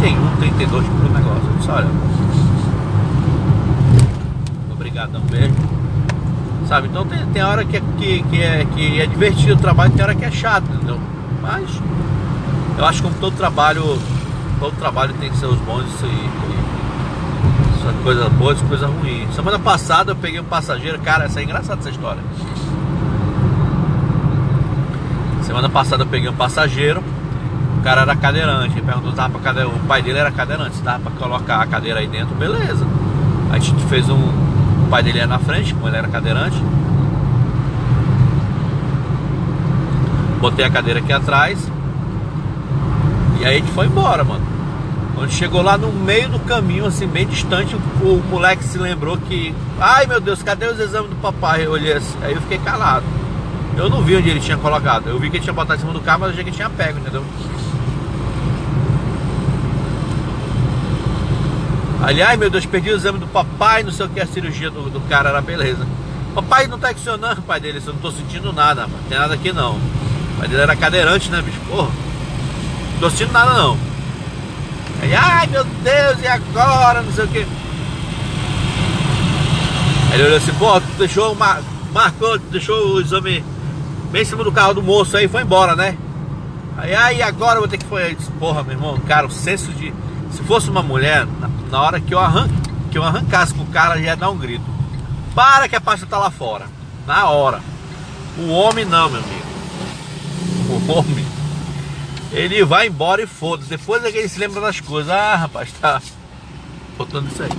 31, 0.00 0.36
32 0.38 0.86
pro 0.86 1.12
negócio. 1.12 1.48
Eu 1.50 1.56
disse, 1.56 1.70
olha, 1.70 1.86
obrigadão 4.72 5.22
mesmo. 5.30 5.77
Sabe? 6.68 6.88
Então 6.88 7.06
tem, 7.06 7.24
tem 7.28 7.42
hora 7.42 7.64
que 7.64 7.78
é, 7.78 7.82
que, 7.96 8.22
que, 8.24 8.42
é, 8.42 8.66
que 8.66 9.00
é 9.00 9.06
divertido 9.06 9.54
o 9.54 9.56
trabalho, 9.56 9.90
tem 9.92 10.02
hora 10.02 10.14
que 10.14 10.24
é 10.24 10.30
chato, 10.30 10.64
entendeu? 10.70 11.00
Mas 11.40 11.80
eu 12.76 12.84
acho 12.84 13.02
que 13.02 13.10
todo 13.14 13.34
trabalho, 13.34 13.98
todo 14.60 14.76
trabalho 14.76 15.14
tem 15.14 15.32
seus 15.32 15.58
bons 15.60 15.86
e, 16.02 16.06
e 16.06 16.58
coisas 18.02 18.28
boas 18.32 18.60
e 18.60 18.64
coisas 18.64 18.90
ruins. 18.90 19.34
Semana 19.34 19.58
passada 19.58 20.12
eu 20.12 20.16
peguei 20.16 20.38
um 20.40 20.44
passageiro, 20.44 20.98
cara, 20.98 21.24
essa 21.24 21.40
é 21.40 21.44
engraçada 21.44 21.80
essa 21.80 21.88
história. 21.88 22.20
Semana 25.42 25.70
passada 25.70 26.02
eu 26.02 26.06
peguei 26.06 26.28
um 26.28 26.34
passageiro, 26.34 27.02
o 27.78 27.82
cara 27.82 28.02
era 28.02 28.14
cadeirante, 28.14 28.74
ele 28.74 28.82
perguntou 28.82 29.12
se 29.12 29.16
dava 29.16 29.30
pra 29.30 29.40
cadeira, 29.40 29.70
o 29.70 29.78
pai 29.86 30.02
dele 30.02 30.18
era 30.18 30.30
cadeirante, 30.30 30.76
se 30.76 30.82
dava 30.82 31.08
pra 31.08 31.12
colocar 31.12 31.62
a 31.62 31.66
cadeira 31.66 32.00
aí 32.00 32.06
dentro, 32.06 32.34
beleza. 32.34 32.86
A 33.50 33.58
gente 33.58 33.82
fez 33.86 34.10
um, 34.10 34.47
o 34.88 34.90
pai 34.90 35.02
dele 35.02 35.18
era 35.18 35.26
na 35.26 35.38
frente, 35.38 35.74
como 35.74 35.86
ele 35.86 35.98
era 35.98 36.08
cadeirante. 36.08 36.56
Botei 40.40 40.64
a 40.64 40.70
cadeira 40.70 41.00
aqui 41.00 41.12
atrás. 41.12 41.70
E 43.38 43.44
aí 43.44 43.56
a 43.56 43.58
gente 43.58 43.70
foi 43.72 43.84
embora, 43.84 44.24
mano. 44.24 44.46
Quando 45.14 45.30
chegou 45.30 45.60
lá 45.60 45.76
no 45.76 45.92
meio 45.92 46.30
do 46.30 46.38
caminho, 46.40 46.86
assim, 46.86 47.06
bem 47.06 47.26
distante, 47.26 47.76
o, 47.76 48.22
moleque 48.30 48.64
se 48.64 48.78
lembrou 48.78 49.18
que. 49.18 49.54
Ai 49.78 50.06
meu 50.06 50.22
Deus, 50.22 50.42
cadê 50.42 50.66
os 50.66 50.80
exames 50.80 51.10
do 51.10 51.16
papai? 51.16 51.66
Eu 51.66 51.72
olhei 51.72 51.92
assim, 51.92 52.16
aí 52.22 52.32
eu 52.32 52.40
fiquei 52.40 52.56
calado. 52.56 53.04
Eu 53.76 53.90
não 53.90 54.02
vi 54.02 54.16
onde 54.16 54.30
ele 54.30 54.40
tinha 54.40 54.56
colocado. 54.56 55.08
Eu 55.08 55.18
vi 55.18 55.28
que 55.28 55.36
ele 55.36 55.44
tinha 55.44 55.52
botado 55.52 55.76
em 55.76 55.80
cima 55.80 55.92
do 55.92 56.00
carro, 56.00 56.20
mas 56.20 56.28
eu 56.30 56.32
achei 56.32 56.44
que 56.44 56.50
tinha 56.50 56.70
pego, 56.70 56.98
entendeu? 56.98 57.22
Ali, 62.02 62.22
ai 62.22 62.36
meu 62.36 62.48
Deus, 62.48 62.64
perdi 62.64 62.90
o 62.90 62.96
exame 62.96 63.18
do 63.18 63.26
papai, 63.26 63.82
não 63.82 63.90
sei 63.90 64.06
o 64.06 64.08
que, 64.08 64.20
a 64.20 64.26
cirurgia 64.26 64.70
do, 64.70 64.88
do 64.88 65.00
cara 65.08 65.30
era 65.30 65.40
beleza. 65.40 65.86
Papai 66.34 66.66
não 66.66 66.78
tá 66.78 66.90
accionando, 66.90 67.42
pai 67.42 67.58
dele, 67.58 67.82
eu 67.84 67.92
não 67.92 68.00
tô 68.00 68.10
sentindo 68.12 68.52
nada, 68.52 68.86
não 68.86 68.98
tem 69.08 69.18
nada 69.18 69.34
aqui 69.34 69.52
não. 69.52 69.76
O 69.76 70.38
pai 70.38 70.48
dele 70.48 70.62
era 70.62 70.76
cadeirante, 70.76 71.30
né, 71.30 71.42
bicho? 71.42 71.58
Porra, 71.68 71.90
não 72.92 73.00
tô 73.00 73.10
sentindo 73.10 73.32
nada 73.32 73.54
não. 73.54 73.76
Aí, 75.02 75.14
ai 75.14 75.46
meu 75.48 75.64
Deus, 75.64 76.22
e 76.22 76.26
agora? 76.26 77.02
Não 77.02 77.12
sei 77.12 77.24
o 77.24 77.28
que. 77.28 77.46
Aí 80.10 80.14
ele 80.14 80.24
olhou 80.24 80.38
assim, 80.38 80.52
pô, 80.54 80.80
tu 80.80 80.86
deixou 80.98 81.32
uma. 81.32 81.60
Marcou, 81.92 82.38
deixou 82.38 82.94
o 82.94 83.00
exame 83.00 83.44
bem 84.10 84.22
em 84.22 84.24
cima 84.24 84.44
do 84.44 84.52
carro 84.52 84.74
do 84.74 84.82
moço 84.82 85.16
aí 85.16 85.28
foi 85.28 85.42
embora, 85.42 85.74
né? 85.74 85.96
Aí, 86.76 86.94
aí 86.94 87.22
agora 87.22 87.56
eu 87.56 87.62
vou 87.62 87.68
ter 87.68 87.78
que 87.78 87.86
foi. 87.86 88.16
Porra, 88.38 88.62
meu 88.62 88.72
irmão, 88.72 88.98
cara, 89.00 89.26
o 89.26 89.30
senso 89.30 89.72
de. 89.72 89.92
Se 90.38 90.44
fosse 90.44 90.70
uma 90.70 90.84
mulher, 90.84 91.26
na, 91.68 91.82
hora 91.82 92.00
que 92.00 92.14
eu, 92.14 92.18
arran... 92.20 92.48
que 92.92 92.96
eu 92.96 93.02
arrancasse 93.02 93.52
com 93.52 93.64
o 93.64 93.66
cara, 93.66 93.98
ia 93.98 94.14
dar 94.14 94.30
um 94.30 94.38
grito. 94.38 94.64
Para 95.34 95.68
que 95.68 95.74
a 95.74 95.80
pasta 95.80 96.06
tá 96.06 96.16
lá 96.16 96.30
fora. 96.30 96.66
Na 97.04 97.28
hora. 97.28 97.60
O 98.38 98.48
homem 98.50 98.84
não, 98.84 99.10
meu 99.10 99.20
amigo. 99.20 99.48
O 100.68 100.92
homem 100.92 101.26
ele 102.30 102.64
vai 102.64 102.86
embora 102.86 103.20
e 103.20 103.26
foda-se. 103.26 103.68
Depois 103.68 104.04
é 104.04 104.12
que 104.12 104.18
ele 104.18 104.28
se 104.28 104.38
lembra 104.38 104.60
das 104.60 104.78
coisas. 104.78 105.10
Ah, 105.10 105.34
rapaz, 105.34 105.72
tá 105.80 106.00
faltando 106.96 107.26
isso 107.26 107.42
aí. 107.42 107.50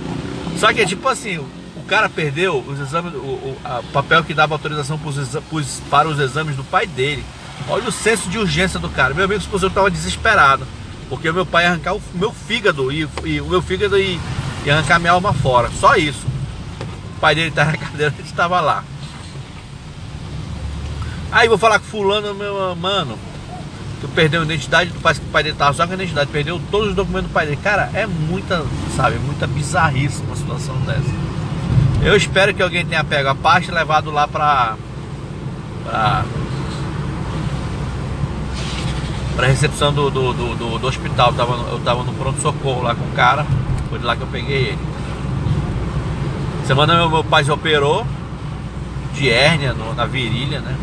Só 0.56 0.72
que 0.72 0.80
é 0.80 0.86
tipo 0.86 1.06
assim, 1.06 1.36
o 1.36 1.84
cara 1.86 2.08
perdeu 2.08 2.60
os 2.60 2.80
exames, 2.80 3.12
o, 3.12 3.18
o 3.18 3.58
papel 3.92 4.24
que 4.24 4.32
dava 4.32 4.54
autorização 4.54 4.98
pros, 4.98 5.82
para 5.90 6.08
os 6.08 6.18
exames 6.18 6.56
do 6.56 6.64
pai 6.64 6.86
dele. 6.86 7.22
Olha 7.68 7.86
o 7.86 7.92
senso 7.92 8.30
de 8.30 8.38
urgência 8.38 8.80
do 8.80 8.88
cara. 8.88 9.12
Meu 9.12 9.26
amigo 9.26 9.38
esposo 9.38 9.66
estava 9.66 9.90
desesperado. 9.90 10.66
Porque 11.10 11.28
o 11.28 11.34
meu 11.34 11.44
pai 11.44 11.64
ia 11.64 11.70
arrancar 11.70 11.94
o 11.94 12.02
meu 12.14 12.32
fígado 12.32 12.90
e, 12.90 13.06
e 13.24 13.40
o 13.42 13.46
meu 13.46 13.60
fígado 13.60 13.98
ia, 13.98 14.18
ia 14.64 14.74
arrancar 14.74 14.98
minha 14.98 15.12
alma 15.12 15.34
fora. 15.34 15.70
Só 15.78 15.96
isso. 15.96 16.26
O 17.16 17.20
pai 17.20 17.34
dele 17.34 17.48
estava 17.48 17.72
na 17.72 17.76
cadeira, 17.78 18.14
ele 18.18 18.26
estava 18.26 18.58
lá. 18.62 18.82
Aí 21.30 21.46
vou 21.46 21.58
falar 21.58 21.78
com 21.78 21.84
fulano, 21.84 22.34
meu 22.34 22.74
mano 22.74 23.18
que 24.00 24.08
perdeu 24.08 24.40
a 24.40 24.44
identidade 24.44 24.90
do 24.90 25.00
pai, 25.00 25.14
que 25.14 25.20
o 25.20 25.24
pai 25.24 25.42
dele 25.42 25.56
tava 25.56 25.74
só 25.74 25.86
com 25.86 25.92
a 25.92 25.94
identidade, 25.94 26.30
perdeu 26.30 26.60
todos 26.70 26.88
os 26.88 26.94
documentos 26.94 27.28
do 27.30 27.34
pai 27.34 27.46
dele. 27.46 27.60
Cara, 27.62 27.90
é 27.92 28.06
muita, 28.06 28.64
sabe, 28.96 29.16
muita 29.18 29.46
bizarrice 29.46 30.22
uma 30.22 30.34
situação 30.34 30.74
dessa. 30.80 31.30
Eu 32.02 32.16
espero 32.16 32.54
que 32.54 32.62
alguém 32.62 32.84
tenha 32.84 33.04
pego 33.04 33.28
a 33.28 33.34
pasta 33.34 33.70
e 33.70 33.74
levado 33.74 34.10
lá 34.10 34.26
pra. 34.26 34.76
pra. 35.84 36.24
Pra 39.40 39.48
recepção 39.48 39.90
do, 39.90 40.10
do, 40.10 40.34
do, 40.34 40.78
do, 40.78 40.86
hospital. 40.86 41.28
Eu 41.28 41.34
tava, 41.34 41.54
eu 41.72 41.80
tava 41.80 42.02
no 42.02 42.12
pronto-socorro 42.12 42.82
lá 42.82 42.94
com 42.94 43.04
o 43.04 43.12
cara, 43.12 43.46
foi 43.88 43.98
de 43.98 44.04
lá 44.04 44.14
que 44.14 44.20
eu 44.20 44.26
peguei 44.26 44.68
ele. 44.68 44.78
Semana 46.66 46.94
meu, 46.94 47.08
meu 47.08 47.24
pai 47.24 47.42
se 47.42 47.50
operou 47.50 48.06
de 49.14 49.30
hérnia 49.30 49.72
no, 49.72 49.94
na 49.94 50.04
virilha, 50.04 50.60
né? 50.60 50.76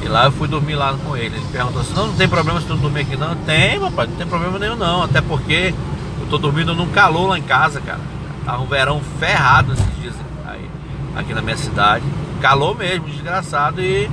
E 0.00 0.06
lá 0.06 0.26
eu 0.26 0.32
fui 0.32 0.46
dormir 0.46 0.76
lá 0.76 0.94
com 1.04 1.16
ele. 1.16 1.34
Ele 1.34 1.46
perguntou 1.50 1.80
assim, 1.80 1.92
não, 1.92 2.06
não 2.06 2.14
tem 2.14 2.28
problema 2.28 2.60
se 2.60 2.68
tu 2.68 2.76
dormir 2.76 3.00
aqui 3.00 3.16
não? 3.16 3.34
Tem, 3.34 3.80
papai, 3.80 4.06
não 4.06 4.14
tem 4.14 4.26
problema 4.28 4.56
nenhum 4.56 4.76
não. 4.76 5.02
Até 5.02 5.20
porque 5.20 5.74
eu 6.20 6.26
tô 6.28 6.38
dormindo 6.38 6.72
num 6.72 6.88
calor 6.90 7.30
lá 7.30 7.36
em 7.36 7.42
casa, 7.42 7.80
cara. 7.80 8.00
Tava 8.44 8.62
um 8.62 8.66
verão 8.66 9.00
ferrado 9.18 9.72
esses 9.72 10.00
dias 10.00 10.14
aí, 10.46 10.70
aqui 11.16 11.34
na 11.34 11.42
minha 11.42 11.56
cidade. 11.56 12.04
Calor 12.40 12.78
mesmo, 12.78 13.06
desgraçado. 13.06 13.82
E 13.82 14.08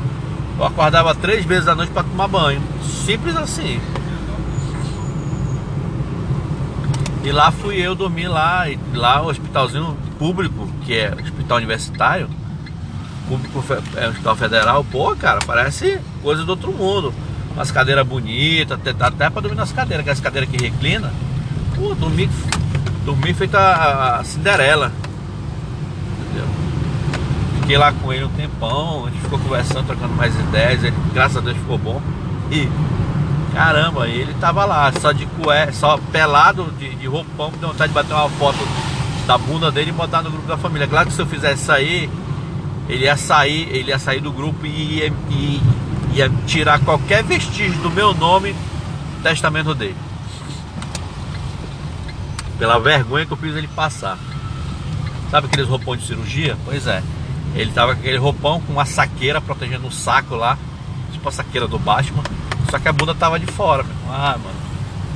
eu 0.62 0.68
acordava 0.68 1.15
três 1.15 1.44
vezes 1.44 1.65
da 1.65 1.74
noite 1.74 1.91
para 1.91 2.03
tomar 2.03 2.27
banho. 2.27 2.62
Simples 2.84 3.36
assim. 3.36 3.82
E 7.24 7.32
lá 7.32 7.51
fui 7.51 7.77
eu 7.77 7.96
dormir 7.96 8.27
lá, 8.27 8.70
e 8.70 8.80
lá 8.94 9.24
o 9.24 9.30
hospitalzinho 9.30 9.98
público, 10.20 10.70
que 10.86 10.94
é 10.94 11.13
hospital 11.20 11.58
universitário, 11.58 12.30
público 13.27 13.63
é, 13.96 14.08
hospital 14.08 14.36
federal, 14.36 14.84
pô, 14.84 15.15
cara, 15.15 15.39
parece 15.46 16.00
coisa 16.22 16.44
do 16.44 16.50
outro 16.50 16.72
mundo. 16.72 17.12
Umas 17.56 17.72
cadeiras 17.72 18.06
bonitas, 18.06 18.80
até, 18.80 18.91
até 18.91 19.30
pra 19.32 19.41
dormir 19.41 19.58
nas 19.58 19.72
cadeiras, 19.72 20.01
aquelas 20.01 20.20
cadeiras 20.20 20.50
que 20.50 20.58
reclina. 20.58 21.12
Pô, 21.75 21.96
dormi, 21.96 22.30
dormi 23.03 23.34
feito 23.34 23.56
a, 23.56 24.20
a 24.20 24.24
Cinderela. 24.24 24.91
Fiquei 27.72 27.80
lá 27.80 27.94
com 27.94 28.12
ele 28.12 28.25
um 28.25 28.30
tempão, 28.30 29.06
a 29.06 29.10
gente 29.10 29.22
ficou 29.22 29.40
conversando, 29.40 29.88
trocando 29.88 30.13
mais 30.13 30.38
ideias, 30.38 30.84
ele, 30.84 30.94
graças 31.13 31.38
a 31.38 31.40
Deus 31.40 31.56
ficou 31.56 31.78
bom. 31.78 32.01
E 32.51 32.68
caramba, 33.54 34.10
ele 34.10 34.34
tava 34.42 34.66
lá, 34.66 34.92
só 35.00 35.13
de 35.13 35.25
cué, 35.25 35.72
só 35.72 35.98
pelado 36.12 36.66
de, 36.78 36.94
de 36.96 37.08
roupão, 37.08 37.50
deu 37.62 37.70
vontade 37.70 37.88
de 37.88 37.96
bater 37.96 38.13
uma 38.13 38.30
foto 38.32 38.58
da 39.25 39.38
bunda 39.38 39.72
dele 39.72 39.92
e 39.92 39.94
botar 39.94 40.22
no 40.22 40.30
grupo 40.30 40.46
da 40.50 40.58
família. 40.58 40.86
Claro 40.86 41.08
que 41.08 41.13
se 41.13 41.22
eu 41.22 41.25
fizesse 41.25 41.72
aí, 41.72 42.10
ele 42.90 43.06
ia 43.06 43.16
sair, 43.16 43.70
ele 43.72 43.92
ia 43.92 44.00
sair 44.00 44.20
do 44.20 44.34
grupo 44.34 44.66
e 44.66 44.98
ia, 44.98 45.13
ia, 45.30 45.62
ia 46.13 46.30
tirar 46.46 46.78
qualquer 46.82 47.24
vestígio 47.24 47.82
do 47.82 47.90
meu 47.90 48.13
nome 48.13 48.51
do 48.51 49.24
testamento 49.24 49.74
dele. 49.74 49.96
Pela 52.60 52.78
vergonha 52.80 53.25
que 53.25 53.32
eu 53.32 53.38
fiz 53.38 53.56
ele 53.56 53.70
passar. 53.70 54.18
Sabe 55.30 55.48
aqueles 55.48 55.70
roupões 55.70 56.01
de 56.01 56.08
cirurgia? 56.08 56.58
Pois 56.66 56.86
é. 56.86 57.01
Ele 57.55 57.72
tava 57.72 57.93
com 57.93 58.01
aquele 58.01 58.17
roupão 58.17 58.62
com 58.62 58.74
uma 58.74 58.86
saqueira 58.86 59.41
protegendo 59.41 59.88
o 59.88 59.91
saco 59.91 60.36
lá, 60.36 60.58
tipo 61.12 61.27
a 61.27 61.31
saqueira 61.31 61.67
do 61.67 61.77
Batman, 61.77 62.24
só 62.70 62.79
que 62.79 62.88
a 62.88 62.93
bunda 62.93 63.13
tava 63.13 63.39
de 63.39 63.46
fora. 63.46 63.86
Ah, 64.10 64.38
mano. 64.41 64.62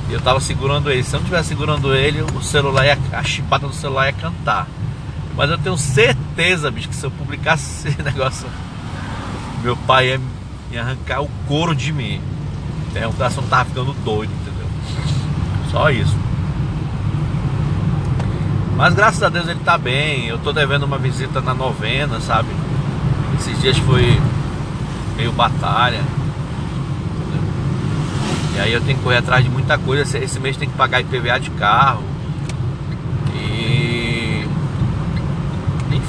E 0.08 0.12
eu 0.12 0.20
tava 0.20 0.38
segurando 0.40 0.90
ele. 0.90 1.02
Se 1.02 1.14
eu 1.14 1.20
não 1.20 1.24
tivesse 1.24 1.48
segurando 1.48 1.94
ele, 1.94 2.20
o 2.22 2.42
celular 2.42 2.84
ia, 2.84 2.98
a 3.12 3.22
chipada 3.24 3.66
do 3.66 3.74
celular 3.74 4.06
ia 4.06 4.12
cantar. 4.12 4.68
Mas 5.34 5.50
eu 5.50 5.58
tenho 5.58 5.76
certeza, 5.76 6.70
bicho, 6.70 6.88
que 6.88 6.94
se 6.94 7.04
eu 7.04 7.10
publicasse 7.10 7.88
esse 7.88 8.02
negócio, 8.02 8.46
meu 9.62 9.76
pai 9.76 10.08
ia, 10.08 10.20
ia 10.70 10.82
arrancar 10.82 11.22
o 11.22 11.30
couro 11.48 11.74
de 11.74 11.92
mim. 11.92 12.20
É, 12.94 13.06
o 13.06 13.12
coração 13.12 13.44
tava 13.44 13.66
ficando 13.66 13.92
doido, 14.04 14.32
entendeu? 14.32 14.66
Só 15.70 15.90
isso. 15.90 16.16
Mas 18.76 18.94
graças 18.94 19.22
a 19.22 19.28
Deus 19.28 19.48
ele 19.48 19.60
tá 19.60 19.78
bem. 19.78 20.26
Eu 20.26 20.38
tô 20.38 20.52
devendo 20.52 20.84
uma 20.84 20.98
visita 20.98 21.40
na 21.40 21.54
novena, 21.54 22.20
sabe? 22.20 22.48
Esses 23.38 23.60
dias 23.60 23.78
foi 23.78 24.20
meio 25.16 25.32
batalha. 25.32 26.00
E 28.54 28.60
aí 28.60 28.72
eu 28.72 28.80
tenho 28.80 28.98
que 28.98 29.04
correr 29.04 29.18
atrás 29.18 29.44
de 29.44 29.50
muita 29.50 29.76
coisa. 29.78 30.18
Esse 30.18 30.38
mês 30.38 30.56
tem 30.56 30.68
que 30.68 30.76
pagar 30.76 31.00
IPVA 31.00 31.38
de 31.40 31.50
carro. 31.50 32.16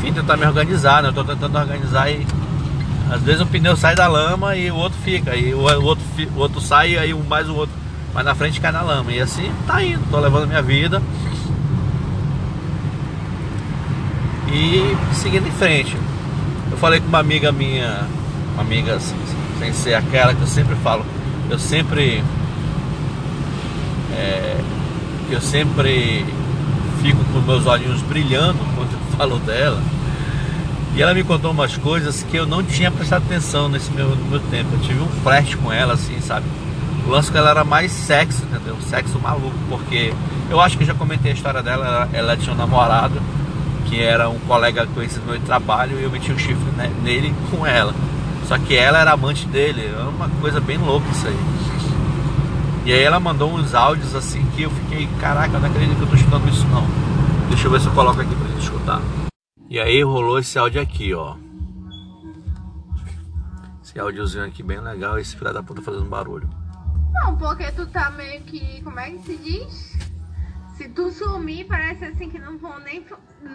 enfim, 0.08 0.14
tentar 0.14 0.38
me 0.38 0.46
organizar, 0.46 1.02
né? 1.02 1.10
Eu 1.10 1.14
tô 1.14 1.24
tentando 1.24 1.58
organizar 1.58 2.10
e 2.10 2.26
às 3.10 3.22
vezes 3.22 3.42
um 3.42 3.46
pneu 3.46 3.76
sai 3.76 3.96
da 3.96 4.08
lama 4.08 4.56
e 4.56 4.70
o 4.70 4.76
outro 4.76 4.98
fica, 5.04 5.36
e 5.36 5.54
o 5.54 5.60
outro, 5.60 6.04
o 6.36 6.40
outro 6.40 6.62
sai 6.62 6.92
e 6.92 6.98
aí 6.98 7.14
mais 7.14 7.50
o 7.50 7.56
outro, 7.56 7.74
mas 8.14 8.26
na 8.26 8.36
frente 8.36 8.60
cai 8.60 8.72
na 8.72 8.82
lama. 8.82 9.12
E 9.12 9.20
assim 9.20 9.52
tá 9.66 9.84
indo, 9.84 10.02
tô 10.10 10.20
levando 10.20 10.44
a 10.44 10.48
minha 10.48 10.62
vida. 10.62 11.02
E 14.51 14.96
seguindo 15.16 15.48
em 15.48 15.51
frente. 15.51 15.98
Eu 16.72 16.77
falei 16.77 17.00
com 17.00 17.08
uma 17.08 17.20
amiga 17.20 17.51
minha, 17.51 18.08
uma 18.54 18.62
amiga 18.62 18.96
assim, 18.96 19.16
sem 19.60 19.74
ser 19.74 19.96
aquela 19.96 20.34
que 20.34 20.42
eu 20.42 20.48
sempre 20.48 20.75
falo, 20.75 21.06
eu 21.50 21.58
sempre. 21.58 22.24
É, 24.13 24.58
eu 25.30 25.42
sempre 25.42 26.25
fico 27.01 27.24
com 27.25 27.39
meus 27.39 27.66
olhinhos 27.66 28.01
brilhando 28.01 28.60
quando 28.75 28.92
eu 28.94 29.18
falo 29.18 29.39
dela. 29.39 29.82
E 30.96 31.01
ela 31.01 31.13
me 31.13 31.24
contou 31.24 31.51
umas 31.51 31.77
coisas 31.77 32.24
que 32.24 32.36
eu 32.38 32.48
não 32.48 32.63
tinha 32.63 32.89
prestado 32.89 33.24
atenção 33.24 33.70
nesse 33.70 33.92
meu, 33.92 34.16
meu 34.16 34.39
tempo. 34.39 34.70
Eu 34.74 34.80
tive 34.80 35.00
um 35.00 35.08
flash 35.22 35.54
com 35.56 35.72
ela, 35.72 35.94
assim, 35.94 36.20
sabe? 36.22 36.46
O 37.06 37.10
lance 37.10 37.32
com 37.32 37.38
ela 37.38 37.51
era 37.51 37.63
mais 37.63 37.92
sexo, 37.92 38.44
entendeu? 38.44 38.75
Sexo 38.82 39.20
maluco, 39.20 39.56
porque 39.70 40.12
eu 40.50 40.60
acho 40.60 40.77
que 40.77 40.84
já 40.84 40.96
comentei 40.96 41.32
a 41.32 41.36
história 41.36 41.62
dela. 41.62 41.86
Ela, 41.86 42.10
ela 42.13 42.38
tinha 42.38 42.54
um 42.54 42.58
namorado 42.58 43.22
que 43.88 44.01
era 44.01 44.29
um 44.29 44.39
colega 44.39 44.86
conhecido 44.88 45.25
do 45.25 45.32
meu 45.32 45.41
trabalho 45.41 46.00
e 46.00 46.03
eu 46.03 46.12
meti 46.12 46.32
um 46.32 46.38
chifre 46.38 46.72
nele 47.01 47.34
com 47.50 47.65
ela. 47.65 47.94
Só 48.46 48.58
que 48.58 48.75
ela 48.75 49.00
era 49.00 49.12
amante 49.12 49.46
dele, 49.48 49.86
é 49.86 50.01
uma 50.03 50.29
coisa 50.41 50.60
bem 50.60 50.77
louca 50.77 51.08
isso 51.10 51.27
aí. 51.27 51.38
E 52.86 52.94
aí 52.94 53.01
ela 53.01 53.20
mandou 53.20 53.53
uns 53.53 53.75
áudios 53.75 54.15
assim 54.15 54.46
que 54.56 54.62
eu 54.62 54.70
fiquei, 54.70 55.08
caraca, 55.20 55.60
não 55.60 55.70
acredito 55.70 55.98
que 55.98 56.03
eu 56.03 56.08
tô 56.08 56.15
escutando 56.15 56.48
isso 56.48 56.65
não. 56.67 56.86
Deixa 57.50 57.67
eu 57.67 57.72
ver 57.72 57.82
se 57.82 57.88
eu 57.88 57.94
coloco 57.94 58.22
aqui 58.22 58.34
pra 58.36 58.48
gente 58.48 58.62
escutar. 58.62 59.01
E 59.70 59.79
aí 59.79 60.01
rolou 60.03 60.39
esse 60.39 60.58
áudio 60.58 60.82
aqui, 60.82 61.13
ó. 61.13 61.36
Esse 63.84 64.00
áudiozinho 64.00 64.46
aqui 64.46 64.63
bem 64.63 64.79
legal, 64.79 65.20
esse 65.20 65.36
filho 65.36 65.53
da 65.53 65.62
puta 65.62 65.82
fazendo 65.82 66.06
barulho. 66.06 66.50
Não, 67.13 67.36
porque 67.36 67.70
tu 67.72 67.86
tá 67.88 68.10
meio 68.12 68.41
que. 68.44 68.82
Como 68.84 69.00
é 69.00 69.12
que 69.12 69.24
se 69.24 69.38
diz? 69.38 69.98
Se 70.77 70.88
tu 70.89 71.10
sumir, 71.10 71.65
parece 71.65 72.05
assim 72.05 72.29
que 72.29 72.38
não 72.38 72.55
vão 72.60 72.77
nem, 72.81 73.03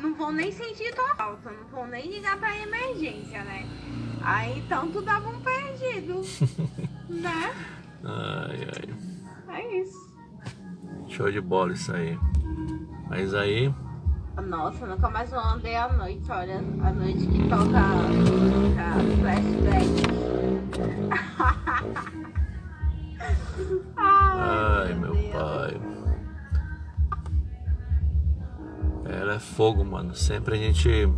não 0.03 0.13
vão 0.13 0.33
nem 0.33 0.51
sentir 0.51 0.93
tua 0.93 1.15
falta, 1.15 1.53
não 1.53 1.65
vão 1.69 1.87
nem 1.87 2.11
ligar 2.11 2.37
pra 2.37 2.59
emergência, 2.59 3.45
né? 3.45 3.65
Aí 4.21 4.59
então 4.59 4.91
tu 4.91 5.01
dava 5.03 5.29
um 5.29 5.41
perdido, 5.41 6.21
né? 7.09 7.55
Ai, 8.03 8.67
ai. 8.75 9.57
É 9.57 9.81
isso. 9.81 10.13
Show 11.07 11.31
de 11.31 11.41
bola 11.41 11.73
isso 11.73 11.95
aí. 11.95 12.19
Mas 13.09 13.33
aí. 13.35 13.73
Nossa, 14.45 14.85
nunca 14.85 15.09
mais 15.09 15.33
eu 15.33 15.39
andei 15.39 15.77
à 15.77 15.93
noite, 15.93 16.29
olha. 16.29 16.57
A 16.57 16.93
noite 16.93 17.25
que 17.25 17.49
toca, 17.49 17.83
toca 18.67 18.99
flashback. 19.21 19.87
Ai, 23.97 24.95
meu 24.95 25.15
pai. 25.31 25.92
É 29.33 29.39
fogo, 29.39 29.85
mano. 29.85 30.15
Sempre 30.15 30.55
a 30.55 30.59
gente 30.59 31.09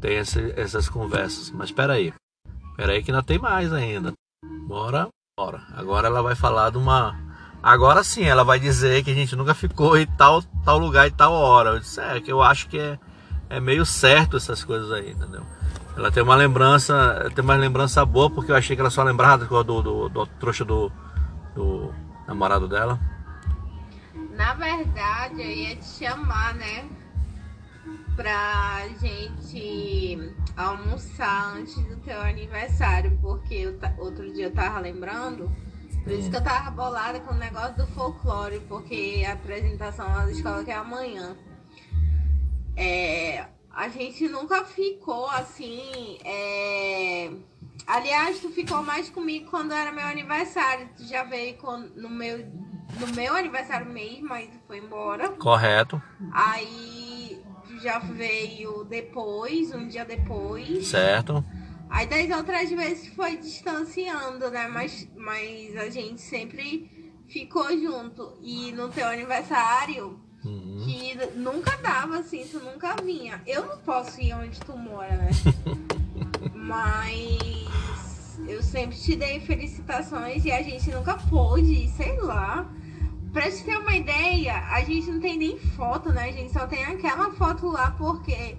tem 0.00 0.16
essa- 0.16 0.52
essas 0.56 0.88
conversas. 0.88 1.50
Mas 1.50 1.66
espera 1.68 1.94
aí. 1.94 2.12
Espera 2.70 2.92
aí 2.92 3.02
que 3.02 3.10
ainda 3.10 3.22
tem 3.22 3.38
mais 3.38 3.72
ainda. 3.72 4.12
Bora, 4.66 5.08
bora. 5.38 5.62
Agora 5.74 6.08
ela 6.08 6.22
vai 6.22 6.34
falar 6.34 6.70
de 6.70 6.78
uma... 6.78 7.16
Agora 7.62 8.04
sim, 8.04 8.24
ela 8.24 8.44
vai 8.44 8.60
dizer 8.60 9.02
que 9.02 9.10
a 9.10 9.14
gente 9.14 9.34
nunca 9.34 9.54
ficou 9.54 9.96
em 9.96 10.06
tal, 10.06 10.42
tal 10.64 10.76
lugar 10.76 11.06
e 11.06 11.10
tal 11.10 11.32
hora. 11.32 11.70
Eu 11.70 11.78
disse, 11.80 12.00
é, 12.00 12.20
que 12.20 12.30
eu 12.30 12.42
acho 12.42 12.68
que 12.68 12.78
é, 12.78 12.98
é 13.48 13.58
meio 13.58 13.86
certo 13.86 14.36
essas 14.36 14.62
coisas 14.62 14.92
aí, 14.92 15.12
entendeu? 15.12 15.42
Ela 15.96 16.10
tem 16.10 16.22
uma 16.22 16.34
lembrança, 16.34 17.30
tem 17.34 17.42
uma 17.44 17.54
lembrança 17.54 18.04
boa, 18.04 18.28
porque 18.28 18.50
eu 18.50 18.56
achei 18.56 18.76
que 18.76 18.80
ela 18.82 18.90
só 18.90 19.02
lembrava 19.02 19.46
do, 19.46 19.62
do, 19.64 19.82
do, 19.82 20.08
do 20.08 20.26
trouxa 20.38 20.64
do, 20.64 20.92
do 21.54 21.94
namorado 22.26 22.68
dela. 22.68 22.98
Na 24.34 24.54
verdade, 24.54 25.40
eu 25.40 25.50
ia 25.50 25.76
te 25.76 25.84
chamar, 25.84 26.54
né? 26.54 26.88
Pra 28.16 28.88
gente 29.00 30.34
almoçar 30.56 31.56
antes 31.56 31.76
do 31.76 31.96
teu 31.96 32.20
aniversário, 32.20 33.16
porque 33.20 33.54
eu 33.54 33.78
outro 33.98 34.32
dia 34.32 34.46
eu 34.46 34.52
tava 34.52 34.80
lembrando. 34.80 35.50
Por 36.02 36.12
isso 36.12 36.30
que 36.30 36.36
eu 36.36 36.44
tava 36.44 36.70
bolada 36.70 37.20
com 37.20 37.32
o 37.34 37.38
negócio 37.38 37.76
do 37.76 37.86
folclore, 37.88 38.60
porque 38.68 39.24
a 39.26 39.32
apresentação 39.32 40.06
lá 40.06 40.26
da 40.26 40.32
escola 40.32 40.64
que 40.64 40.70
é 40.70 40.74
amanhã. 40.74 41.36
É, 42.76 43.46
a 43.70 43.88
gente 43.88 44.28
nunca 44.28 44.64
ficou 44.64 45.26
assim. 45.30 46.18
é, 46.24 47.30
Aliás, 47.86 48.38
tu 48.38 48.48
ficou 48.50 48.82
mais 48.82 49.10
comigo 49.10 49.50
quando 49.50 49.72
era 49.72 49.92
meu 49.92 50.06
aniversário. 50.06 50.88
Tu 50.96 51.04
já 51.04 51.22
veio 51.22 51.56
no 51.96 52.08
meu, 52.08 52.46
no 53.00 53.06
meu 53.14 53.34
aniversário 53.34 53.86
mesmo, 53.90 54.32
aí 54.32 54.48
tu 54.48 54.58
foi 54.66 54.78
embora. 54.78 55.30
Correto, 55.30 56.00
Aí 56.32 57.38
tu 57.66 57.78
já 57.80 57.98
veio 57.98 58.84
depois, 58.84 59.72
um 59.74 59.86
dia 59.88 60.04
depois. 60.04 60.86
certo? 60.88 61.44
Aí 61.90 62.06
das 62.06 62.36
outras 62.36 62.70
vezes 62.70 63.08
foi 63.14 63.36
distanciando, 63.36 64.50
né? 64.50 64.66
Mas, 64.68 65.08
mas 65.16 65.76
a 65.76 65.88
gente 65.90 66.20
sempre 66.20 66.90
ficou 67.28 67.70
junto. 67.78 68.36
E 68.42 68.72
no 68.72 68.88
teu 68.88 69.06
aniversário, 69.06 70.18
Uhum. 70.44 70.82
que 70.84 71.38
nunca 71.38 71.74
dava 71.78 72.18
assim, 72.18 72.46
tu 72.50 72.58
nunca 72.60 72.96
vinha. 73.02 73.40
Eu 73.46 73.64
não 73.66 73.78
posso 73.78 74.20
ir 74.20 74.34
onde 74.34 74.60
tu 74.60 74.76
mora, 74.76 75.16
né? 75.16 75.30
Mas 76.54 78.38
eu 78.46 78.62
sempre 78.62 78.96
te 78.96 79.16
dei 79.16 79.40
felicitações 79.40 80.44
e 80.44 80.52
a 80.52 80.62
gente 80.62 80.90
nunca 80.90 81.14
pôde, 81.16 81.88
sei 81.90 82.18
lá. 82.20 82.66
Pra 83.34 83.50
te 83.50 83.64
ter 83.64 83.76
uma 83.76 83.96
ideia, 83.96 84.54
a 84.70 84.84
gente 84.84 85.10
não 85.10 85.18
tem 85.18 85.36
nem 85.36 85.58
foto, 85.58 86.12
né? 86.12 86.28
A 86.28 86.32
gente 86.32 86.52
só 86.52 86.68
tem 86.68 86.84
aquela 86.84 87.32
foto 87.32 87.66
lá 87.66 87.90
porque 87.90 88.56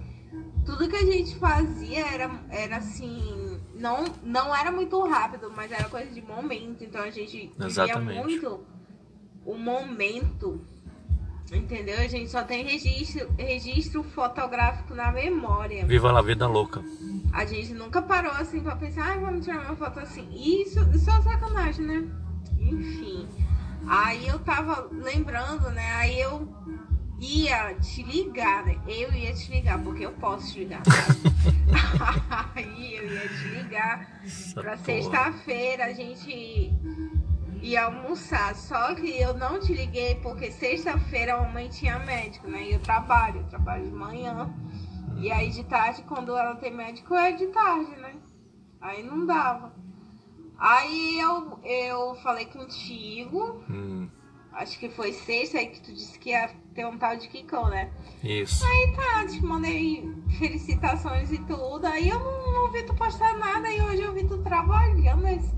tudo 0.66 0.90
que 0.90 0.98
a 0.98 1.06
gente 1.06 1.34
fazia 1.38 2.06
era, 2.06 2.30
era 2.50 2.76
assim. 2.76 3.58
Não, 3.74 4.04
não 4.22 4.54
era 4.54 4.74
muito 4.74 5.02
rápido, 5.08 5.50
mas 5.56 5.72
era 5.72 5.88
coisa 5.88 6.12
de 6.12 6.22
momento. 6.22 6.84
Então 6.84 7.02
a 7.02 7.10
gente 7.10 7.54
vivia 7.56 7.66
Exatamente. 7.66 8.20
muito 8.20 8.66
o 9.46 9.58
momento. 9.58 10.60
Entendeu? 11.54 11.98
A 12.00 12.08
gente 12.08 12.30
só 12.30 12.44
tem 12.44 12.66
registro, 12.66 13.30
registro 13.38 14.04
fotográfico 14.04 14.94
na 14.94 15.10
memória. 15.10 15.86
Viva 15.86 16.12
a 16.12 16.22
vida 16.22 16.48
louca. 16.48 16.84
A 17.32 17.46
gente 17.46 17.74
nunca 17.74 18.02
parou 18.02 18.32
assim 18.32 18.60
pra 18.60 18.76
pensar, 18.76 19.06
ai, 19.06 19.20
vamos 19.20 19.46
tirar 19.46 19.62
uma 19.62 19.76
foto 19.78 20.02
assim. 20.02 20.28
Isso, 20.34 20.80
é 20.82 21.22
sacanagem, 21.22 21.86
né? 21.86 22.10
Enfim. 22.60 23.26
Aí 23.88 24.28
eu 24.28 24.40
tava 24.40 24.90
lembrando, 24.92 25.70
né? 25.72 25.92
Aí 25.96 26.20
eu 26.20 26.48
ia 27.20 27.74
te 27.76 28.04
ligar, 28.04 28.66
né? 28.66 28.78
Eu 28.88 29.14
ia 29.14 29.34
te 29.34 29.52
ligar, 29.52 29.82
porque 29.84 30.06
eu 30.06 30.12
posso 30.14 30.54
te 30.54 30.60
ligar. 30.60 30.82
Aí 32.56 32.96
eu 32.96 33.14
ia 33.14 33.28
te 33.30 33.48
ligar 33.50 34.22
Essa 34.24 34.62
pra 34.62 34.78
sexta-feira 34.78 35.86
a 35.86 35.94
gente 35.94 36.74
ia 37.62 37.86
almoçar. 37.86 38.56
Só 38.56 38.96
que 38.96 39.20
eu 39.20 39.34
não 39.34 39.60
te 39.60 39.74
liguei 39.74 40.16
porque 40.16 40.52
sexta-feira 40.52 41.36
a 41.36 41.42
mamãe 41.42 41.70
tinha 41.70 42.00
médico, 42.00 42.48
né? 42.48 42.64
E 42.64 42.74
eu 42.74 42.80
trabalho, 42.80 43.42
eu 43.42 43.48
trabalho 43.48 43.86
de 43.86 43.92
manhã. 43.92 44.54
E 45.18 45.32
aí 45.32 45.50
de 45.50 45.64
tarde, 45.64 46.04
quando 46.04 46.36
ela 46.36 46.56
tem 46.56 46.74
médico, 46.74 47.14
é 47.16 47.32
de 47.32 47.48
tarde, 47.48 47.96
né? 47.98 48.16
Aí 48.82 49.02
não 49.02 49.26
dava. 49.26 49.74
Aí 50.58 51.20
eu, 51.20 51.60
eu 51.64 52.16
falei 52.16 52.46
contigo, 52.46 53.62
Hum, 53.70 54.08
acho 54.54 54.80
que 54.80 54.90
foi 54.90 55.12
sexta 55.12 55.58
aí 55.58 55.68
que 55.68 55.82
tu 55.82 55.94
disse 55.94 56.18
que 56.18 56.30
ia 56.30 56.50
ter 56.74 56.86
um 56.86 56.98
tal 56.98 57.16
de 57.18 57.28
Kikão, 57.28 57.68
né? 57.70 57.92
isso. 58.24 58.66
Aí 58.66 58.96
tá, 58.96 59.26
te 59.28 59.44
mandei 59.44 60.10
felicitações 60.40 61.32
e 61.32 61.38
tudo. 61.40 61.86
Aí 61.86 62.10
eu 62.10 62.20
não, 62.20 62.54
não 62.54 62.72
vi 62.72 62.84
tu 62.84 62.94
postar 62.96 63.38
nada 63.38 63.70
e 63.70 63.82
hoje 63.82 64.02
eu 64.02 64.14
vi 64.14 64.26
tu 64.26 64.38
trabalhando. 64.40 65.22
Mas... 65.22 65.54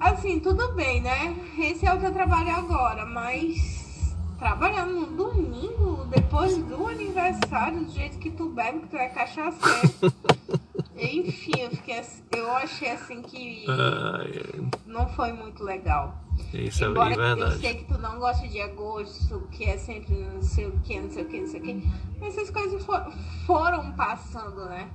Assim, 0.00 0.40
tudo 0.40 0.72
bem, 0.72 1.00
né? 1.00 1.36
Esse 1.58 1.86
é 1.86 1.94
o 1.94 2.00
teu 2.00 2.12
trabalho 2.12 2.50
agora, 2.50 3.06
mas 3.06 4.16
trabalhando 4.38 4.92
no 4.94 5.06
domingo, 5.16 6.04
depois 6.06 6.56
do 6.58 6.88
aniversário, 6.88 7.84
do 7.84 7.92
jeito 7.92 8.18
que 8.18 8.30
tu 8.30 8.48
bebe, 8.48 8.80
que 8.80 8.88
tu 8.88 8.96
é 8.96 9.08
cachaceiro. 9.08 10.12
Enfim, 10.96 11.52
eu, 11.58 11.70
fiquei, 11.70 12.00
eu 12.32 12.50
achei 12.56 12.90
assim 12.90 13.22
que 13.22 13.64
Ai, 13.68 14.70
não 14.86 15.08
foi 15.08 15.32
muito 15.32 15.64
legal. 15.64 16.22
isso 16.52 16.84
é 16.84 16.88
Embora 16.88 17.14
eu 17.14 17.16
verdade. 17.36 17.60
sei 17.60 17.74
que 17.76 17.84
tu 17.84 17.98
não 17.98 18.18
gosta 18.18 18.46
de 18.46 18.60
agosto, 18.60 19.48
que 19.50 19.64
é 19.64 19.78
sempre 19.78 20.14
não 20.14 20.42
sei 20.42 20.66
o 20.66 20.78
que, 20.80 21.00
não 21.00 21.10
sei 21.10 21.22
o 21.24 21.28
que, 21.28 21.40
não 21.40 21.46
sei 21.46 21.60
o 21.60 21.62
que. 21.62 21.90
Essas 22.20 22.50
coisas 22.50 22.84
for- 22.84 23.10
foram 23.46 23.92
passando, 23.92 24.66
né? 24.66 24.90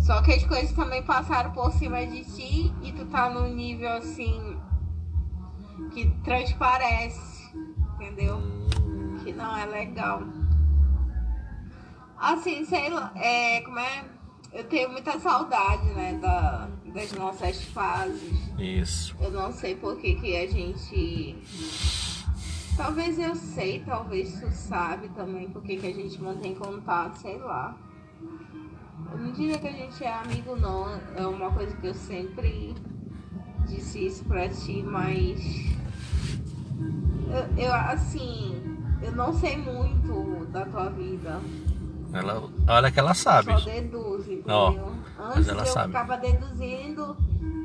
Só 0.00 0.20
que 0.22 0.32
as 0.32 0.44
coisas 0.44 0.72
também 0.72 1.02
passaram 1.02 1.52
por 1.52 1.70
cima 1.72 2.04
de 2.06 2.24
ti 2.24 2.72
e 2.82 2.92
tu 2.92 3.04
tá 3.06 3.28
num 3.30 3.48
nível 3.54 3.90
assim 3.92 4.58
que 5.92 6.08
transparece, 6.24 7.54
entendeu? 7.94 8.36
Hum, 8.38 9.18
Que 9.22 9.32
não 9.32 9.56
é 9.56 9.66
legal. 9.66 10.22
Assim, 12.16 12.64
sei 12.64 12.88
lá, 12.90 13.12
é, 13.16 13.60
como 13.62 13.78
é? 13.78 14.04
Eu 14.54 14.62
tenho 14.62 14.88
muita 14.88 15.18
saudade, 15.18 15.84
né, 15.94 16.16
da, 16.22 16.68
das 16.94 17.10
nossas 17.12 17.60
fases. 17.64 18.32
isso. 18.56 19.16
Eu 19.20 19.32
não 19.32 19.52
sei 19.52 19.74
por 19.74 19.96
que, 19.96 20.14
que 20.14 20.36
a 20.36 20.46
gente. 20.46 21.36
Talvez 22.76 23.18
eu 23.18 23.34
sei, 23.34 23.82
talvez 23.84 24.40
tu 24.40 24.48
sabe 24.52 25.08
também 25.08 25.48
por 25.50 25.60
que, 25.60 25.76
que 25.76 25.86
a 25.88 25.92
gente 25.92 26.22
mantém 26.22 26.54
contato, 26.54 27.16
sei 27.16 27.36
lá. 27.38 27.76
Eu 29.10 29.18
não 29.18 29.32
diria 29.32 29.58
que 29.58 29.66
a 29.66 29.72
gente 29.72 30.04
é 30.04 30.12
amigo 30.12 30.54
não, 30.54 30.88
é 31.16 31.26
uma 31.26 31.50
coisa 31.50 31.76
que 31.76 31.88
eu 31.88 31.94
sempre 31.94 32.74
disse 33.66 34.06
isso 34.06 34.24
pra 34.24 34.48
ti, 34.48 34.84
mas 34.84 35.40
eu, 37.28 37.64
eu 37.64 37.74
assim, 37.74 38.78
eu 39.02 39.12
não 39.12 39.32
sei 39.32 39.56
muito 39.56 40.46
da 40.46 40.64
tua 40.64 40.90
vida. 40.90 41.40
Ela, 42.14 42.48
olha 42.68 42.90
que 42.92 43.00
ela 43.00 43.12
sabe. 43.12 43.52
Só 43.52 43.64
deduzo, 43.64 44.32
entendeu? 44.32 44.54
Ó, 44.54 44.74
Antes 45.18 45.48
ela 45.48 45.62
eu 45.62 45.66
sabe. 45.66 45.88
ficava 45.88 46.16
deduzindo, 46.16 47.16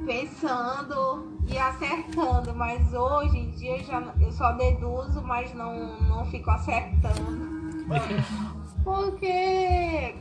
pensando 0.07 1.39
e 1.47 1.57
acertando, 1.57 2.55
mas 2.55 2.91
hoje 2.93 3.38
em 3.38 3.51
dia 3.51 3.77
eu 3.77 3.83
já, 3.83 4.13
eu 4.19 4.31
só 4.31 4.51
deduzo, 4.53 5.21
mas 5.21 5.53
não, 5.53 5.99
não 6.01 6.25
fico 6.25 6.49
acertando. 6.49 7.59
Porque 8.83 10.15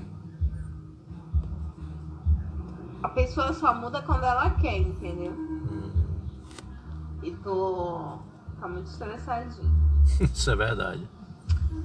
a 3.02 3.08
pessoa 3.08 3.52
só 3.54 3.72
muda 3.74 4.02
quando 4.02 4.24
ela 4.24 4.50
quer, 4.50 4.78
entendeu? 4.78 5.32
E 7.22 7.30
tô 7.36 8.18
tá 8.60 8.68
muito 8.68 8.86
estressadinho. 8.90 9.72
Isso 10.20 10.50
é 10.50 10.56
verdade. 10.56 11.08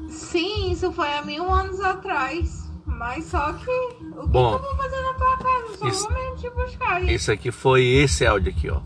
Sim, 0.09 0.71
isso 0.71 0.91
foi 0.91 1.11
há 1.13 1.21
mil 1.23 1.49
anos 1.51 1.79
atrás. 1.81 2.63
Mas 2.85 3.25
só 3.25 3.53
que. 3.53 3.71
O 3.71 4.21
que, 4.21 4.27
Bom, 4.27 4.57
que 4.59 4.65
eu 4.65 4.69
vou 4.69 4.75
fazer 4.77 5.01
na 5.01 5.13
tua 5.13 5.37
casa? 5.37 5.77
Só 5.77 5.87
isso- 5.87 6.03
vou 6.03 6.13
mesmo 6.13 6.35
te 6.37 6.49
buscar. 6.51 7.03
Esse 7.09 7.31
aqui 7.31 7.51
foi 7.51 7.83
esse 7.83 8.25
áudio 8.25 8.51
aqui, 8.51 8.69
ó. 8.69 8.81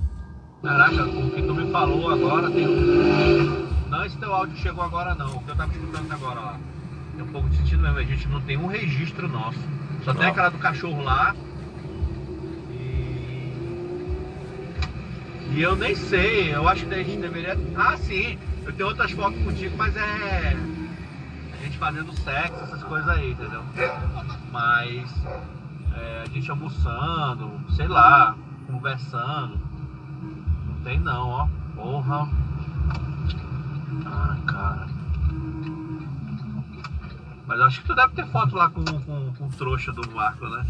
Caraca, 0.63 1.03
o 1.05 1.31
que 1.31 1.41
tu 1.41 1.53
me 1.53 1.71
falou 1.71 2.09
agora 2.09 2.49
tem 2.51 2.67
um. 2.67 3.67
Não, 3.89 4.05
esse 4.05 4.17
teu 4.17 4.33
áudio 4.33 4.57
chegou 4.57 4.83
agora 4.83 5.13
não. 5.15 5.35
O 5.37 5.43
que 5.43 5.51
eu 5.51 5.55
tava 5.55 5.71
escutando 5.71 6.11
agora 6.11 6.39
lá. 6.39 6.59
Tem 7.15 7.23
um 7.23 7.27
pouco 7.27 7.49
de 7.49 7.57
sentido 7.57 7.81
mesmo. 7.81 7.97
A 7.97 8.03
gente 8.03 8.27
não 8.27 8.41
tem 8.41 8.57
um 8.57 8.67
registro 8.67 9.27
nosso. 9.27 9.59
Só 10.03 10.13
tem 10.13 10.23
Não. 10.23 10.29
aquela 10.31 10.49
do 10.49 10.57
cachorro 10.59 11.03
lá. 11.03 11.35
E. 12.71 13.53
E 15.55 15.61
eu 15.61 15.75
nem 15.75 15.95
sei. 15.95 16.53
Eu 16.53 16.67
acho 16.67 16.85
que 16.85 16.93
a 16.93 16.97
gente 17.03 17.17
deveria. 17.17 17.57
Ah, 17.75 17.97
sim. 17.97 18.37
Eu 18.65 18.73
tenho 18.73 18.89
outras 18.89 19.11
fotos 19.11 19.41
contigo, 19.43 19.75
mas 19.77 19.95
é. 19.95 20.55
Gente 21.77 21.79
fazendo 21.79 22.13
sexo, 22.13 22.63
essas 22.63 22.83
coisas 22.83 23.07
aí, 23.07 23.31
entendeu? 23.31 23.63
Mas. 24.51 25.25
é, 25.95 26.23
a 26.23 26.29
gente 26.29 26.49
almoçando, 26.49 27.61
sei 27.75 27.87
lá, 27.87 28.35
conversando. 28.65 29.59
Não 30.65 30.81
tem 30.83 30.99
não, 30.99 31.29
ó. 31.29 31.47
Porra. 31.75 32.27
Ah, 34.07 34.37
cara. 34.47 34.87
Mas 37.45 37.61
acho 37.61 37.81
que 37.81 37.87
tu 37.87 37.95
deve 37.95 38.13
ter 38.15 38.25
foto 38.27 38.55
lá 38.55 38.69
com, 38.69 38.83
com, 38.83 39.33
com 39.33 39.45
o 39.45 39.49
trouxa 39.49 39.91
do 39.91 40.09
Marco, 40.11 40.47
né? 40.47 40.65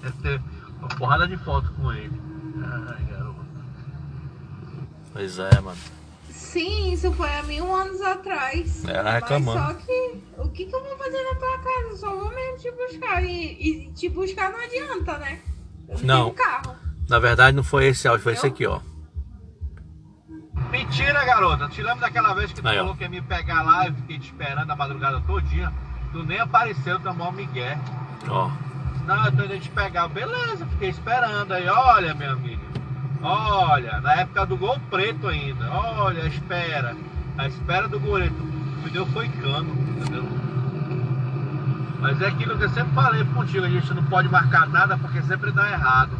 Deve 0.00 0.18
ter 0.22 0.42
uma 0.78 0.88
porrada 0.88 1.26
de 1.26 1.36
foto 1.38 1.72
com 1.72 1.92
ele. 1.92 2.22
Ai, 2.62 3.04
garoto. 3.04 3.46
Pois 5.12 5.38
é, 5.40 5.60
mano. 5.60 5.78
Sim, 6.36 6.92
isso 6.92 7.10
foi 7.12 7.34
há 7.34 7.42
mil 7.42 7.74
anos 7.74 8.00
atrás. 8.02 8.84
Era 8.84 9.02
Mas 9.02 9.14
reclamando. 9.14 9.58
só 9.58 9.74
que. 9.74 10.22
O 10.38 10.48
que, 10.50 10.66
que 10.66 10.74
eu 10.74 10.84
vou 10.84 10.95
fazer 11.06 11.24
na 11.24 11.34
tua 11.34 11.58
casa? 11.58 11.96
Só 11.96 12.16
vou 12.16 12.30
mesmo 12.34 12.58
te 12.58 12.70
buscar. 12.72 13.24
E, 13.24 13.52
e 13.86 13.92
te 13.92 14.08
buscar 14.08 14.50
não 14.50 14.58
adianta, 14.60 15.18
né? 15.18 15.38
Eu 15.88 15.98
Não. 16.02 16.30
carro. 16.34 16.74
Na 17.08 17.18
verdade 17.18 17.56
não 17.56 17.62
foi 17.64 17.86
esse 17.86 18.06
áudio, 18.08 18.22
foi 18.24 18.32
esse 18.32 18.46
Eu? 18.46 18.52
aqui, 18.52 18.66
ó. 18.66 18.80
Mentira, 20.70 21.24
garota. 21.24 21.68
Te 21.68 21.80
lembra 21.82 22.00
daquela 22.06 22.34
vez 22.34 22.52
que 22.52 22.60
tu 22.60 22.66
Aí, 22.68 22.76
ó. 22.76 22.80
falou 22.80 22.96
que 22.96 23.04
ia 23.04 23.08
me 23.08 23.22
pegar 23.22 23.62
lá 23.62 23.88
e 23.88 23.92
fiquei 23.92 24.18
te 24.18 24.26
esperando 24.26 24.70
a 24.70 24.76
madrugada 24.76 25.20
todinha? 25.20 25.72
Tu 26.12 26.22
nem 26.24 26.38
apareceu, 26.40 26.98
tu 26.98 27.08
é 27.08 27.12
mó 27.12 27.30
migué. 27.30 27.78
Ó. 28.28 28.50
Não, 29.06 29.24
eu 29.26 29.32
tô 29.36 29.44
indo 29.44 29.60
te 29.60 29.70
pegar. 29.70 30.08
Beleza, 30.08 30.66
fiquei 30.66 30.88
esperando 30.88 31.52
aí. 31.52 31.68
Olha, 31.68 32.14
meu 32.14 32.32
amigo. 32.32 32.62
Olha, 33.22 34.00
na 34.00 34.14
época 34.20 34.44
do 34.46 34.56
gol 34.56 34.78
preto 34.90 35.28
ainda. 35.28 35.70
Olha, 35.70 36.24
a 36.24 36.26
espera. 36.26 36.96
A 37.38 37.46
espera 37.46 37.86
do 37.88 38.00
goleiro. 38.00 38.34
Me 38.82 38.90
deu 38.90 39.06
foi 39.06 39.28
cano, 39.28 39.70
entendeu? 39.96 40.24
Mas 42.06 42.22
é 42.22 42.28
aquilo 42.28 42.56
que 42.56 42.62
eu 42.62 42.68
sempre 42.68 42.94
falei 42.94 43.24
contigo, 43.24 43.64
a 43.64 43.68
gente 43.68 43.92
não 43.92 44.04
pode 44.04 44.28
marcar 44.28 44.68
nada 44.68 44.96
porque 44.96 45.20
sempre 45.22 45.50
dá 45.50 45.72
errado. 45.72 46.16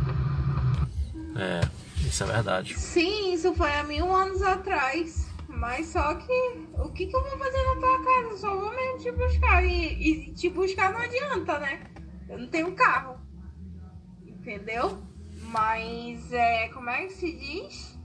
É, 1.36 1.60
isso 2.00 2.24
é 2.24 2.26
verdade. 2.26 2.76
Sim, 2.76 3.32
isso 3.32 3.54
foi 3.54 3.72
há 3.72 3.84
mil 3.84 4.12
anos 4.12 4.42
atrás. 4.42 5.30
Mas 5.48 5.86
só 5.86 6.16
que. 6.16 6.66
O 6.74 6.88
que, 6.88 7.06
que 7.06 7.14
eu 7.14 7.22
vou 7.22 7.38
fazer 7.38 7.62
na 7.62 7.76
tua 7.76 8.04
casa? 8.04 8.36
Só 8.36 8.56
vou 8.56 8.74
mesmo 8.74 8.98
te 8.98 9.12
buscar. 9.12 9.64
E, 9.64 10.26
e 10.28 10.32
te 10.32 10.50
buscar 10.50 10.92
não 10.92 10.98
adianta, 10.98 11.56
né? 11.60 11.80
Eu 12.28 12.40
não 12.40 12.48
tenho 12.48 12.72
carro. 12.72 13.20
Entendeu? 14.26 15.00
Mas 15.52 16.32
é. 16.32 16.66
Como 16.70 16.90
é 16.90 17.06
que 17.06 17.12
se 17.12 17.32
diz? 17.32 17.96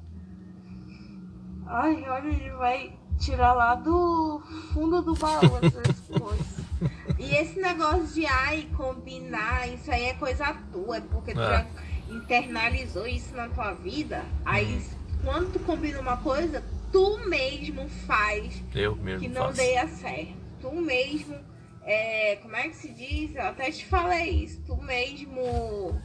Ai, 1.65 2.05
olha, 2.07 2.27
ele 2.27 2.51
vai 2.51 2.95
tirar 3.17 3.53
lá 3.53 3.73
do 3.73 4.39
fundo 4.71 5.01
do 5.01 5.15
baú 5.15 5.57
essas 5.63 5.99
coisas. 6.19 6.70
E 7.19 7.35
esse 7.35 7.59
negócio 7.59 8.07
de 8.07 8.25
ai, 8.25 8.67
combinar, 8.75 9.67
isso 9.71 9.91
aí 9.91 10.05
é 10.05 10.13
coisa 10.15 10.53
tua, 10.71 10.97
é 10.97 11.01
porque 11.01 11.33
tu 11.33 11.39
É. 11.41 11.49
já 11.49 11.65
internalizou 12.09 13.07
isso 13.07 13.35
na 13.35 13.47
tua 13.49 13.73
vida. 13.73 14.23
Aí 14.45 14.81
quando 15.23 15.53
tu 15.53 15.59
combina 15.59 15.99
uma 15.99 16.17
coisa, 16.17 16.63
tu 16.91 17.19
mesmo 17.27 17.87
faz 18.07 18.61
Eu 18.73 18.95
mesmo 18.95 19.19
que 19.21 19.27
não 19.27 19.45
faço. 19.47 19.57
dê 19.57 19.87
certo. 19.87 20.33
Tu 20.61 20.71
mesmo, 20.73 21.35
é, 21.83 22.35
como 22.37 22.55
é 22.55 22.69
que 22.69 22.75
se 22.75 22.89
diz? 22.93 23.35
Eu 23.35 23.43
até 23.43 23.69
te 23.71 23.85
falei 23.85 24.43
isso. 24.43 24.61
Tu 24.65 24.75
mesmo. 24.77 26.01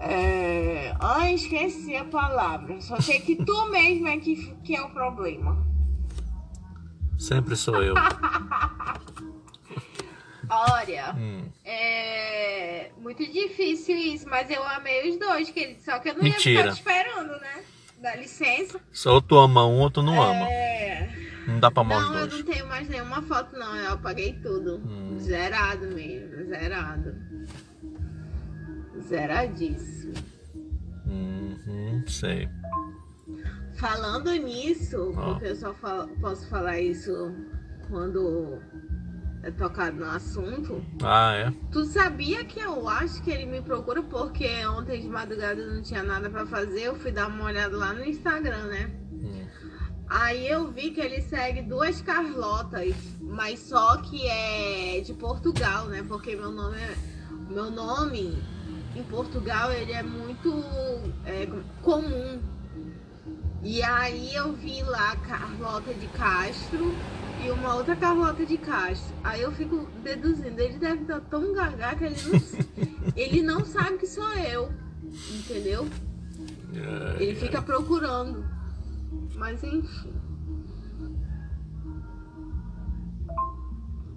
É... 0.00 0.94
Ai, 1.00 1.34
esqueci 1.34 1.94
a 1.94 2.04
palavra. 2.04 2.80
Só 2.80 3.00
sei 3.00 3.20
que 3.20 3.36
tu 3.36 3.66
mesmo 3.70 4.08
é 4.08 4.18
que, 4.18 4.54
que 4.64 4.74
é 4.74 4.82
o 4.82 4.90
problema. 4.90 5.64
Sempre 7.18 7.54
sou 7.56 7.82
eu. 7.82 7.94
Olha, 10.54 11.14
Hum. 11.16 11.44
é 11.64 12.90
muito 12.98 13.24
difícil 13.32 13.96
isso, 13.96 14.28
mas 14.28 14.50
eu 14.50 14.62
amei 14.62 15.08
os 15.10 15.18
dois, 15.18 15.48
querido. 15.50 15.80
Só 15.82 15.98
que 15.98 16.10
eu 16.10 16.14
não 16.14 16.22
ia 16.24 16.32
Mentira. 16.34 16.74
ficar 16.74 16.74
te 16.74 16.78
esperando, 16.78 17.40
né? 17.40 17.62
Dá 18.02 18.16
licença. 18.16 18.78
Só 18.92 19.20
tu 19.20 19.38
ama 19.38 19.66
um, 19.66 19.78
outro 19.78 20.02
não 20.02 20.20
ama. 20.20 20.46
É... 20.50 21.08
Não 21.46 21.58
dá 21.58 21.70
pra 21.70 21.80
amar 21.82 22.00
Não, 22.02 22.10
os 22.10 22.20
eu 22.20 22.28
dois. 22.28 22.44
não 22.44 22.52
tenho 22.52 22.66
mais 22.68 22.88
nenhuma 22.88 23.22
foto, 23.22 23.56
não. 23.56 23.74
Eu 23.76 23.92
apaguei 23.92 24.34
tudo. 24.34 24.76
Hum. 24.84 25.16
Zerado 25.18 25.86
mesmo, 25.88 26.44
zerado. 26.44 27.14
Zeradíssimo. 29.00 30.14
Uhum, 31.06 32.04
sei. 32.06 32.48
Falando 33.76 34.30
nisso, 34.32 35.12
Ah. 35.16 35.22
porque 35.32 35.46
eu 35.46 35.56
só 35.56 35.72
falo- 35.74 36.08
posso 36.20 36.46
falar 36.48 36.78
isso 36.80 37.34
quando 37.88 38.60
tocado 39.50 39.96
no 39.96 40.10
assunto. 40.10 40.82
Ah, 41.02 41.34
é? 41.34 41.52
Tu 41.72 41.84
sabia 41.86 42.44
que 42.44 42.60
eu 42.60 42.88
acho 42.88 43.22
que 43.22 43.30
ele 43.30 43.46
me 43.46 43.60
procura 43.60 44.02
porque 44.02 44.48
ontem 44.66 45.00
de 45.00 45.08
madrugada 45.08 45.66
não 45.66 45.82
tinha 45.82 46.02
nada 46.02 46.30
pra 46.30 46.46
fazer. 46.46 46.82
Eu 46.82 46.94
fui 46.94 47.10
dar 47.10 47.26
uma 47.26 47.46
olhada 47.46 47.76
lá 47.76 47.92
no 47.92 48.04
Instagram, 48.04 48.66
né? 48.66 48.90
Hum. 49.12 49.46
Aí 50.08 50.46
eu 50.46 50.70
vi 50.70 50.92
que 50.92 51.00
ele 51.00 51.20
segue 51.22 51.62
duas 51.62 52.00
Carlotas, 52.00 52.94
mas 53.20 53.58
só 53.58 53.96
que 53.96 54.26
é 54.28 55.00
de 55.00 55.12
Portugal, 55.14 55.86
né? 55.86 56.04
Porque 56.06 56.36
meu 56.36 56.52
nome 56.52 56.78
é. 56.78 56.96
Meu 57.50 57.70
nome 57.70 58.38
em 58.94 59.02
Portugal 59.02 59.72
ele 59.72 59.92
é 59.92 60.02
muito 60.02 60.64
é, 61.26 61.48
comum. 61.82 62.40
E 63.62 63.82
aí 63.82 64.34
eu 64.34 64.52
vi 64.52 64.82
lá 64.82 65.16
Carlota 65.16 65.94
de 65.94 66.06
Castro 66.08 66.94
e 67.44 67.50
uma 67.50 67.74
outra 67.74 67.96
Carlota 67.96 68.46
de 68.46 68.56
Castro. 68.56 69.14
Aí 69.24 69.42
eu 69.42 69.52
fico 69.52 69.86
deduzindo, 70.02 70.60
ele 70.60 70.78
deve 70.78 71.02
estar 71.02 71.20
tão 71.22 71.52
gaga 71.52 71.96
que 71.96 72.04
ele 72.04 72.16
não, 72.22 72.40
ele 73.16 73.42
não 73.42 73.64
sabe 73.64 73.98
que 73.98 74.06
sou 74.06 74.32
eu. 74.34 74.70
Entendeu? 75.30 75.86
É, 76.74 77.22
Ele 77.22 77.34
fica 77.34 77.60
procurando. 77.60 78.44
Mas 79.34 79.62
enfim. 79.62 80.12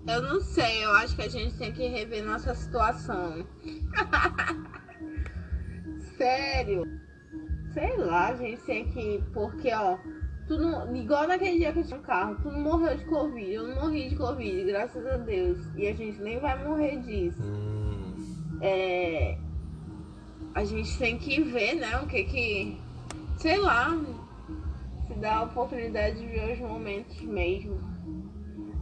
Eu 0.07 0.21
não 0.21 0.39
sei, 0.39 0.85
eu 0.85 0.91
acho 0.91 1.15
que 1.15 1.23
a 1.23 1.29
gente 1.29 1.57
tem 1.57 1.73
que 1.73 1.87
rever 1.87 2.23
nossa 2.23 2.53
situação. 2.53 3.45
Sério. 6.15 6.83
Sei 7.73 7.97
lá, 7.97 8.27
a 8.27 8.35
gente 8.35 8.61
tem 8.61 8.87
que. 8.91 9.23
Porque, 9.33 9.73
ó, 9.73 9.97
tu 10.47 10.57
não. 10.57 10.95
Igual 10.95 11.27
naquele 11.27 11.57
dia 11.59 11.73
que 11.73 11.79
eu 11.79 11.83
tinha 11.85 11.99
um 11.99 12.03
carro, 12.03 12.35
tu 12.41 12.51
não 12.51 12.59
morreu 12.59 12.95
de 12.97 13.05
Covid. 13.05 13.51
Eu 13.53 13.67
não 13.67 13.75
morri 13.83 14.09
de 14.09 14.15
Covid, 14.15 14.63
graças 14.65 15.05
a 15.05 15.17
Deus. 15.17 15.57
E 15.75 15.87
a 15.87 15.93
gente 15.93 16.21
nem 16.21 16.39
vai 16.39 16.63
morrer 16.63 16.97
disso 17.01 17.41
Hum, 17.43 18.13
é, 18.61 19.37
a 20.53 20.63
gente 20.63 20.97
tem 20.97 21.17
que 21.17 21.41
ver, 21.41 21.75
né, 21.75 21.97
o 21.99 22.07
que 22.07 22.23
que, 22.23 22.77
sei 23.37 23.57
lá, 23.57 23.95
se 25.07 25.13
dá 25.15 25.37
a 25.37 25.43
oportunidade 25.43 26.17
de 26.19 26.25
ver 26.27 26.53
os 26.53 26.59
momentos 26.59 27.19
mesmo. 27.21 27.79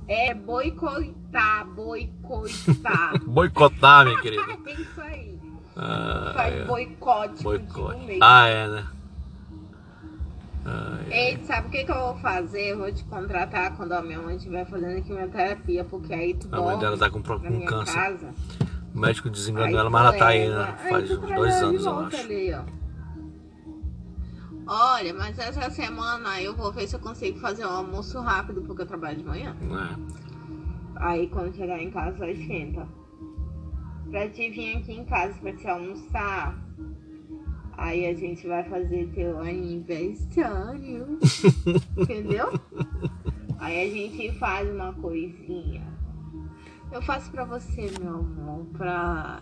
É 0.08 0.34
boicotar, 0.34 1.66
boicotar. 1.70 3.20
Boicotar, 3.26 4.06
minha 4.06 4.20
querida. 4.22 4.44
é 4.68 4.72
isso 4.74 5.02
aí. 5.02 5.40
Ah, 5.76 6.32
Faz 6.36 6.54
é. 6.54 6.66
boicote, 6.66 7.44
Boicote. 7.44 8.20
Ah, 8.22 8.48
é, 8.48 8.68
né? 8.68 8.88
Ah, 10.66 11.00
é. 11.10 11.32
Ei, 11.32 11.44
sabe 11.44 11.68
o 11.68 11.70
que, 11.72 11.84
que 11.84 11.92
eu 11.92 12.00
vou 12.00 12.16
fazer? 12.18 12.72
Eu 12.72 12.78
vou 12.80 12.92
te 12.92 13.04
contratar 13.06 13.76
quando 13.76 13.92
a 13.92 14.02
minha 14.02 14.22
mãe 14.22 14.38
estiver 14.38 14.66
fazendo 14.66 15.02
quimioterapia, 15.04 15.84
porque 15.84 16.14
aí 16.14 16.34
tu 16.34 16.48
A 16.52 16.62
mãe 16.62 16.80
dela 16.80 16.98
tá 16.98 17.10
com, 17.10 17.22
com 17.22 17.66
câncer. 17.66 17.94
casa. 17.94 18.34
O 18.96 19.00
médico 19.00 19.30
desenganou 19.30 19.78
ela, 19.80 19.90
mas 19.90 20.02
ela 20.06 20.18
tá 20.18 20.28
aí, 20.28 20.48
né? 20.48 20.76
Aí 20.80 20.90
Faz 20.90 21.12
uns 21.12 21.20
dois 21.36 21.54
anos, 21.64 21.86
eu 21.86 22.00
acho. 22.00 22.18
ali. 22.18 22.56
Olha, 24.66 25.14
mas 25.14 25.38
essa 25.38 25.70
semana 25.70 26.42
eu 26.42 26.56
vou 26.56 26.72
ver 26.72 26.88
se 26.88 26.96
eu 26.96 27.00
consigo 27.00 27.38
fazer 27.40 27.66
um 27.66 27.70
almoço 27.72 28.20
rápido, 28.22 28.62
porque 28.62 28.84
eu 28.84 28.86
trabalho 28.86 29.18
de 29.18 29.24
manhã. 29.26 29.56
É. 29.62 30.14
Aí 30.96 31.28
quando 31.28 31.54
chegar 31.56 31.80
em 31.82 31.92
casa 31.92 32.30
esquenta. 32.30 32.88
Pra 34.10 34.30
te 34.30 34.50
vir 34.50 34.78
aqui 34.78 34.94
em 34.94 35.04
casa 35.06 35.34
pra 35.42 35.52
te 35.54 35.68
almoçar. 35.68 36.56
Aí 37.78 38.06
a 38.06 38.14
gente 38.14 38.48
vai 38.48 38.64
fazer 38.64 39.08
teu 39.14 39.40
aniversário. 39.40 41.20
Entendeu? 41.98 42.60
Aí 43.60 43.90
a 43.90 43.94
gente 43.94 44.38
faz 44.38 44.70
uma 44.70 44.94
coisinha. 44.94 45.82
Eu 46.92 47.02
faço 47.02 47.32
pra 47.32 47.44
você, 47.44 47.92
meu 48.00 48.18
amor, 48.18 48.66
pra, 48.78 49.42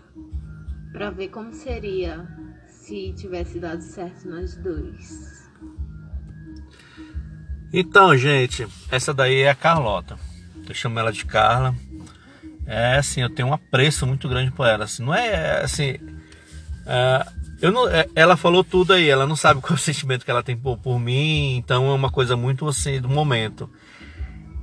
pra 0.92 1.10
ver 1.10 1.28
como 1.28 1.52
seria 1.52 2.26
se 2.66 3.12
tivesse 3.12 3.58
dado 3.58 3.82
certo 3.82 4.28
nós 4.28 4.56
dois. 4.56 5.50
Então, 7.72 8.16
gente, 8.16 8.66
essa 8.90 9.14
daí 9.14 9.40
é 9.40 9.50
a 9.50 9.54
Carlota. 9.54 10.18
Eu 10.68 10.74
chamo 10.74 10.98
ela 10.98 11.12
de 11.12 11.24
Carla. 11.24 11.74
É 12.66 12.96
assim, 12.96 13.20
eu 13.20 13.30
tenho 13.30 13.48
um 13.48 13.52
apreço 13.52 14.06
muito 14.06 14.28
grande 14.28 14.50
por 14.50 14.66
ela. 14.66 14.84
Assim, 14.84 15.02
não 15.02 15.14
é 15.14 15.62
assim. 15.62 15.98
é, 16.86 17.26
não, 17.70 17.88
é, 17.88 18.08
ela 18.16 18.36
falou 18.36 18.64
tudo 18.64 18.92
aí, 18.92 19.08
ela 19.08 19.26
não 19.26 19.36
sabe 19.36 19.60
qual 19.60 19.72
é 19.72 19.76
o 19.76 19.78
sentimento 19.78 20.24
que 20.24 20.30
ela 20.30 20.42
tem 20.42 20.56
por, 20.56 20.76
por 20.78 20.98
mim, 20.98 21.56
então 21.56 21.88
é 21.90 21.94
uma 21.94 22.10
coisa 22.10 22.36
muito 22.36 22.66
assim 22.66 23.00
do 23.00 23.08
momento. 23.08 23.70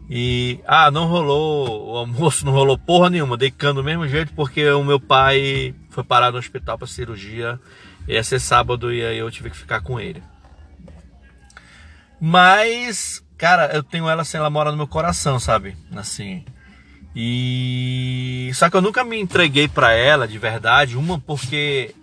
E 0.09 0.59
ah, 0.65 0.89
não 0.91 1.05
rolou, 1.05 1.93
o 1.93 1.97
almoço 1.97 2.45
não 2.45 2.51
rolou 2.51 2.77
porra 2.77 3.09
nenhuma, 3.09 3.37
dei 3.37 3.51
cano 3.51 3.81
do 3.81 3.85
mesmo 3.85 4.07
jeito 4.07 4.33
porque 4.33 4.67
o 4.71 4.83
meu 4.83 4.99
pai 4.99 5.73
foi 5.89 6.03
parar 6.03 6.31
no 6.31 6.39
hospital 6.39 6.77
para 6.77 6.87
cirurgia, 6.87 7.59
ia 8.07 8.23
ser 8.23 8.39
sábado 8.39 8.91
e 8.91 9.05
aí 9.05 9.17
eu 9.17 9.29
tive 9.31 9.49
que 9.49 9.57
ficar 9.57 9.81
com 9.81 9.99
ele. 9.99 10.21
Mas, 12.19 13.23
cara, 13.37 13.67
eu 13.73 13.81
tenho 13.81 14.09
ela 14.09 14.23
assim, 14.23 14.37
ela 14.37 14.49
mora 14.49 14.71
no 14.71 14.77
meu 14.77 14.87
coração, 14.87 15.39
sabe? 15.39 15.77
Assim. 15.95 16.43
E 17.15 18.51
só 18.53 18.69
que 18.69 18.75
eu 18.75 18.81
nunca 18.81 19.03
me 19.03 19.19
entreguei 19.19 19.67
para 19.67 19.93
ela 19.93 20.27
de 20.27 20.37
verdade, 20.37 20.97
uma 20.97 21.19
porque 21.19 21.95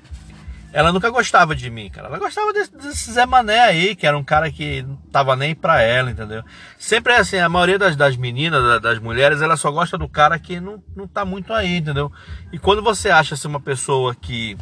ela 0.76 0.92
nunca 0.92 1.08
gostava 1.08 1.56
de 1.56 1.70
mim, 1.70 1.88
cara. 1.88 2.08
Ela 2.08 2.18
gostava 2.18 2.52
desse, 2.52 2.70
desse 2.76 3.10
Zé 3.10 3.24
Mané 3.24 3.60
aí, 3.60 3.96
que 3.96 4.06
era 4.06 4.16
um 4.16 4.22
cara 4.22 4.50
que 4.52 4.82
não 4.82 4.96
tava 5.10 5.34
nem 5.34 5.54
pra 5.54 5.80
ela, 5.80 6.10
entendeu? 6.10 6.44
Sempre 6.78 7.14
é 7.14 7.16
assim, 7.16 7.38
a 7.38 7.48
maioria 7.48 7.78
das, 7.78 7.96
das 7.96 8.14
meninas, 8.14 8.82
das, 8.82 8.98
mulheres, 8.98 9.40
ela 9.40 9.56
só 9.56 9.70
gosta 9.70 9.96
do 9.96 10.06
cara 10.06 10.38
que 10.38 10.60
não, 10.60 10.84
não 10.94 11.08
tá 11.08 11.24
muito 11.24 11.50
aí, 11.54 11.78
entendeu? 11.78 12.12
E 12.52 12.58
quando 12.58 12.82
você 12.82 13.08
acha 13.08 13.34
assim, 13.34 13.48
uma 13.48 13.58
pessoa 13.58 14.14
que. 14.14 14.58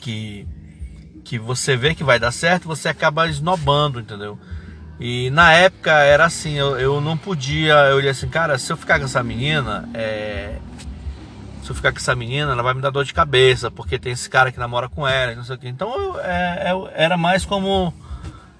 que. 0.00 0.48
que 1.22 1.38
você 1.38 1.76
vê 1.76 1.94
que 1.94 2.02
vai 2.02 2.18
dar 2.18 2.32
certo, 2.32 2.66
você 2.66 2.88
acaba 2.88 3.28
esnobando, 3.28 4.00
entendeu? 4.00 4.38
E 4.98 5.28
na 5.28 5.52
época 5.52 5.92
era 5.92 6.24
assim, 6.24 6.54
eu, 6.54 6.78
eu 6.78 7.02
não 7.02 7.18
podia, 7.18 7.74
eu 7.90 7.96
olhei 7.96 8.12
assim, 8.12 8.30
cara, 8.30 8.56
se 8.56 8.72
eu 8.72 8.78
ficar 8.78 8.98
com 8.98 9.04
essa 9.04 9.22
menina, 9.22 9.86
é, 9.92 10.56
se 11.66 11.72
eu 11.72 11.76
ficar 11.76 11.90
com 11.90 11.98
essa 11.98 12.14
menina, 12.14 12.52
ela 12.52 12.62
vai 12.62 12.72
me 12.74 12.80
dar 12.80 12.90
dor 12.90 13.04
de 13.04 13.12
cabeça, 13.12 13.72
porque 13.72 13.98
tem 13.98 14.12
esse 14.12 14.30
cara 14.30 14.52
que 14.52 14.58
namora 14.58 14.88
com 14.88 15.06
ela, 15.06 15.34
não 15.34 15.42
sei 15.42 15.56
o 15.56 15.58
que. 15.58 15.68
Então 15.68 15.92
eu, 16.00 16.20
é, 16.20 16.70
eu, 16.70 16.88
era 16.94 17.16
mais 17.16 17.44
como 17.44 17.92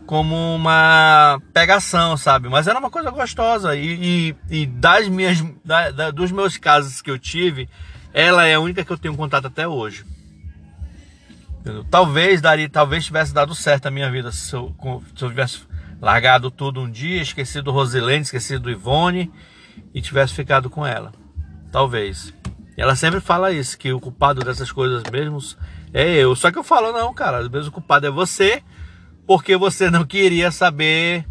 como 0.07 0.55
uma 0.55 1.40
pegação, 1.53 2.16
sabe? 2.16 2.49
Mas 2.49 2.66
era 2.66 2.79
uma 2.79 2.90
coisa 2.90 3.11
gostosa. 3.11 3.75
E, 3.77 4.35
e, 4.51 4.62
e 4.62 4.66
das 4.66 5.09
minhas, 5.09 5.45
da, 5.64 5.90
da, 5.90 6.11
dos 6.11 6.31
meus 6.31 6.57
casos 6.57 7.01
que 7.01 7.11
eu 7.11 7.19
tive, 7.19 7.69
ela 8.12 8.47
é 8.47 8.55
a 8.55 8.61
única 8.61 8.85
que 8.85 8.92
eu 8.92 8.99
tenho 8.99 9.16
contato 9.16 9.47
até 9.47 9.66
hoje. 9.66 10.05
Talvez 11.90 12.40
daria, 12.40 12.69
talvez 12.69 13.05
tivesse 13.05 13.35
dado 13.35 13.55
certo 13.55 13.87
a 13.87 13.90
minha 13.90 14.11
vida 14.11 14.31
se 14.31 14.55
eu, 14.55 14.75
se 15.16 15.25
eu 15.25 15.29
tivesse 15.29 15.62
largado 16.01 16.51
tudo 16.51 16.81
um 16.81 16.90
dia, 16.90 17.23
esquecido 17.23 17.73
Rosilene, 17.73 18.23
esquecido 18.23 18.64
do 18.64 18.71
Ivone 18.71 19.33
e 19.92 20.01
tivesse 20.01 20.35
ficado 20.35 20.71
com 20.71 20.87
ela. 20.87 21.12
Talvez. 21.73 22.33
Ela 22.77 22.95
sempre 22.95 23.21
fala 23.21 23.53
isso, 23.53 23.79
que 23.79 23.93
o 23.93 23.99
culpado 23.99 24.45
dessas 24.45 24.71
coisas 24.71 25.03
mesmos 25.11 25.57
é 25.95 26.12
eu. 26.17 26.37
Só 26.37 26.51
que 26.51 26.59
eu 26.59 26.65
falo, 26.65 26.93
não, 26.93 27.12
cara, 27.15 27.39
às 27.39 27.49
vezes 27.49 27.69
o 27.69 27.73
culpado 27.73 28.07
é 28.07 28.11
você, 28.11 28.62
porque 29.27 29.57
você 29.57 29.91
não 29.91 30.05
queria 30.05 30.51
saber, 30.51 31.25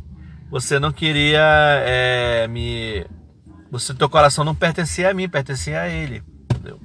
você 0.49 0.79
não 0.79 0.91
queria 0.91 1.43
é, 1.85 2.47
me. 2.47 3.05
Você, 3.71 3.93
teu 3.93 4.09
coração 4.09 4.43
não 4.43 4.55
pertencia 4.55 5.11
a 5.11 5.13
mim, 5.13 5.29
pertencia 5.29 5.81
a 5.81 5.87
ele, 5.87 6.23
entendeu? 6.51 6.79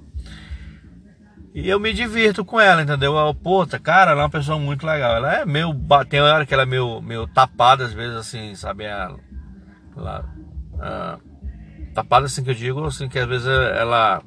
E 1.55 1.69
eu 1.69 1.81
me 1.81 1.93
divirto 1.95 2.45
com 2.45 2.61
ela, 2.61 2.83
entendeu? 2.83 3.17
Eu, 3.17 3.35
puta, 3.35 3.79
cara, 3.79 4.11
ela 4.11 4.21
é 4.21 4.25
uma 4.25 4.31
pessoa 4.31 4.59
muito 4.59 4.85
legal. 4.87 5.17
Ela 5.17 5.37
é 5.37 5.47
meio. 5.47 5.75
Tem 6.09 6.21
hora 6.21 6.45
que 6.45 6.53
ela 6.53 6.65
é 6.65 6.67
meio, 6.67 7.01
meio 7.01 7.27
tapada, 7.27 7.85
às 7.85 7.93
vezes, 7.95 8.17
assim, 8.17 8.55
sabe? 8.55 8.85
Ela. 8.85 9.19
ela 9.97 10.29
ah, 10.79 11.19
tapada, 11.95 12.27
assim 12.27 12.45
que 12.45 12.51
eu 12.51 12.55
digo, 12.55 12.85
assim, 12.85 13.09
que 13.09 13.19
às 13.19 13.29
vezes 13.29 13.47
ela 13.47 14.23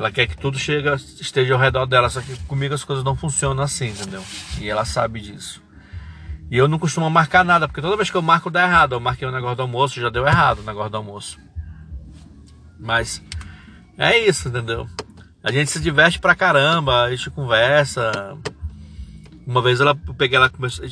ela 0.00 0.10
quer 0.10 0.26
que 0.26 0.34
tudo 0.34 0.58
chega, 0.58 0.94
esteja 0.94 1.52
ao 1.52 1.60
redor 1.60 1.84
dela, 1.84 2.08
só 2.08 2.22
que 2.22 2.34
comigo 2.44 2.72
as 2.72 2.82
coisas 2.82 3.04
não 3.04 3.14
funcionam 3.14 3.62
assim, 3.62 3.88
entendeu? 3.88 4.24
E 4.58 4.66
ela 4.66 4.82
sabe 4.86 5.20
disso. 5.20 5.62
E 6.50 6.56
eu 6.56 6.66
não 6.66 6.78
costumo 6.78 7.10
marcar 7.10 7.44
nada, 7.44 7.68
porque 7.68 7.82
toda 7.82 7.98
vez 7.98 8.10
que 8.10 8.16
eu 8.16 8.22
marco 8.22 8.48
dá 8.50 8.62
errado. 8.62 8.94
Eu 8.94 9.00
marquei 9.00 9.28
o 9.28 9.30
negócio 9.30 9.56
do 9.56 9.62
almoço, 9.62 10.00
já 10.00 10.08
deu 10.08 10.26
errado 10.26 10.60
o 10.60 10.62
negócio 10.62 10.90
do 10.90 10.96
almoço. 10.96 11.38
Mas 12.78 13.22
é 13.98 14.18
isso, 14.18 14.48
entendeu? 14.48 14.88
A 15.44 15.52
gente 15.52 15.70
se 15.70 15.78
diverte 15.78 16.18
pra 16.18 16.34
caramba, 16.34 17.02
a 17.02 17.10
gente 17.10 17.28
conversa. 17.28 18.38
Uma 19.46 19.60
vez 19.60 19.82
ela 19.82 19.94
eu 20.08 20.14
peguei 20.14 20.38
ela, 20.38 20.48
comecei, 20.48 20.88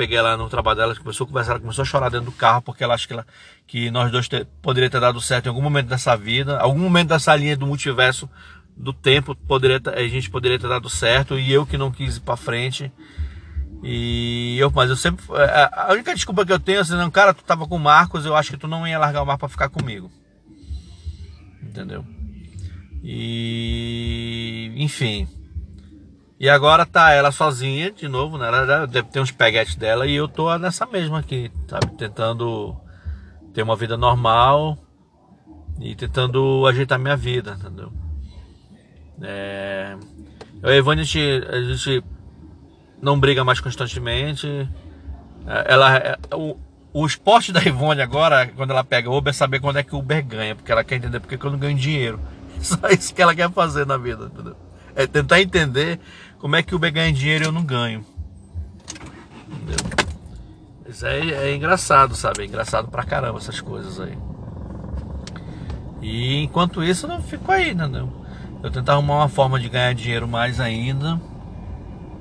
peguei 0.00 0.16
ela 0.16 0.34
no 0.34 0.48
trabalho 0.48 0.78
dela, 0.78 0.96
começou 0.96 1.26
a 1.26 1.28
conversar, 1.28 1.50
ela 1.50 1.60
começou 1.60 1.82
a 1.82 1.84
chorar 1.84 2.08
dentro 2.08 2.30
do 2.30 2.32
carro 2.32 2.62
porque 2.62 2.82
ela 2.82 2.94
acha 2.94 3.06
que, 3.06 3.12
ela, 3.12 3.26
que 3.66 3.90
nós 3.90 4.10
dois 4.10 4.26
ter, 4.28 4.46
poderia 4.62 4.88
ter 4.88 4.98
dado 4.98 5.20
certo 5.20 5.44
em 5.44 5.48
algum 5.50 5.60
momento 5.60 5.88
dessa 5.88 6.16
vida, 6.16 6.58
algum 6.58 6.78
momento 6.78 7.08
dessa 7.08 7.36
linha 7.36 7.54
do 7.54 7.66
multiverso 7.66 8.26
do 8.74 8.94
tempo 8.94 9.34
poderia 9.34 9.78
a 9.94 10.08
gente 10.08 10.30
poderia 10.30 10.58
ter 10.58 10.68
dado 10.68 10.88
certo 10.88 11.38
e 11.38 11.52
eu 11.52 11.66
que 11.66 11.76
não 11.76 11.90
quis 11.90 12.16
ir 12.16 12.20
para 12.20 12.34
frente. 12.34 12.90
E 13.82 14.56
eu, 14.58 14.70
mas 14.70 14.88
eu 14.88 14.96
sempre 14.96 15.22
a 15.30 15.92
única 15.92 16.14
desculpa 16.14 16.46
que 16.46 16.52
eu 16.52 16.58
tenho 16.58 16.78
é 16.78 16.80
assim, 16.80 16.94
não, 16.94 17.10
cara, 17.10 17.34
tu 17.34 17.44
tava 17.44 17.68
com 17.68 17.76
o 17.76 17.80
Marcos, 17.80 18.24
eu 18.24 18.34
acho 18.34 18.52
que 18.52 18.56
tu 18.56 18.66
não 18.66 18.88
ia 18.88 18.98
largar 18.98 19.22
o 19.22 19.26
Marcos 19.26 19.40
para 19.40 19.48
ficar 19.50 19.68
comigo. 19.68 20.10
Entendeu? 21.62 22.06
E 23.04 24.72
enfim, 24.76 25.28
e 26.40 26.48
agora 26.48 26.86
tá 26.86 27.12
ela 27.12 27.30
sozinha 27.30 27.90
de 27.90 28.08
novo, 28.08 28.38
né? 28.38 28.48
Ela 28.48 28.86
deve 28.86 29.08
ter 29.08 29.20
uns 29.20 29.30
peguetes 29.30 29.76
dela 29.76 30.06
e 30.06 30.14
eu 30.14 30.26
tô 30.26 30.56
nessa 30.56 30.86
mesma 30.86 31.18
aqui, 31.18 31.52
sabe? 31.68 31.88
Tentando 31.98 32.74
ter 33.52 33.62
uma 33.62 33.76
vida 33.76 33.94
normal 33.94 34.78
e 35.78 35.94
tentando 35.94 36.66
ajeitar 36.66 36.98
minha 36.98 37.14
vida, 37.14 37.58
entendeu? 37.60 37.92
É... 39.20 39.98
Eu 40.62 40.70
e 40.70 40.72
a 40.72 40.76
Ivone, 40.76 41.02
a 41.02 41.04
gente, 41.04 41.46
a 41.46 41.60
gente 41.60 42.04
não 43.02 43.20
briga 43.20 43.44
mais 43.44 43.60
constantemente. 43.60 44.46
É, 45.46 45.74
ela, 45.74 45.96
é, 45.96 46.18
o, 46.34 46.56
o 46.92 47.04
esporte 47.04 47.52
da 47.52 47.62
Ivone 47.62 48.00
agora, 48.00 48.46
quando 48.46 48.70
ela 48.70 48.82
pega 48.82 49.10
Uber, 49.10 49.30
é 49.30 49.34
saber 49.34 49.60
quando 49.60 49.78
é 49.78 49.82
que 49.82 49.94
o 49.94 49.98
Uber 49.98 50.24
ganha, 50.24 50.54
porque 50.54 50.72
ela 50.72 50.84
quer 50.84 50.96
entender 50.96 51.20
porque 51.20 51.34
eu 51.34 51.50
não 51.50 51.58
ganho 51.58 51.76
dinheiro. 51.76 52.18
Só 52.60 52.88
isso 52.88 53.14
que 53.14 53.20
ela 53.20 53.34
quer 53.34 53.50
fazer 53.50 53.86
na 53.86 53.98
vida, 53.98 54.24
entendeu? 54.24 54.56
É 54.94 55.06
tentar 55.06 55.40
entender 55.40 56.00
como 56.38 56.56
é 56.56 56.62
que 56.62 56.74
o 56.74 56.76
Uber 56.76 56.92
ganha 56.92 57.12
dinheiro 57.12 57.44
e 57.44 57.46
eu 57.46 57.52
não 57.52 57.64
ganho. 57.64 58.04
Entendeu? 59.48 60.00
Isso 60.88 61.06
aí 61.06 61.32
é 61.32 61.54
engraçado, 61.54 62.14
sabe? 62.16 62.42
É 62.42 62.46
engraçado 62.46 62.88
pra 62.88 63.04
caramba 63.04 63.38
essas 63.38 63.60
coisas 63.60 64.00
aí. 64.00 64.18
E 66.02 66.42
enquanto 66.42 66.82
isso 66.82 67.06
eu 67.06 67.10
não 67.10 67.22
fico 67.22 67.52
aí, 67.52 67.70
entendeu? 67.70 68.10
Eu 68.62 68.70
tentar 68.70 68.94
arrumar 68.94 69.16
uma 69.16 69.28
forma 69.28 69.60
de 69.60 69.68
ganhar 69.68 69.94
dinheiro 69.94 70.26
mais 70.26 70.60
ainda 70.60 71.20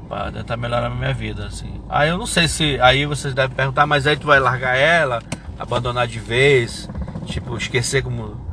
para 0.08 0.32
tentar 0.32 0.58
melhorar 0.58 0.88
a 0.88 0.90
minha 0.90 1.14
vida, 1.14 1.46
assim. 1.46 1.82
Aí 1.90 2.10
eu 2.10 2.18
não 2.18 2.26
sei 2.26 2.48
se 2.48 2.80
aí 2.82 3.06
vocês 3.06 3.34
devem 3.34 3.56
perguntar, 3.56 3.86
mas 3.86 4.06
aí 4.08 4.18
tu 4.18 4.28
vai 4.28 4.40
largar 4.40 4.76
ela, 4.76 5.22
abandonar 5.58 6.08
de 6.08 6.20
vez, 6.20 6.90
tipo 7.26 7.56
esquecer 7.58 8.04
como 8.04 8.49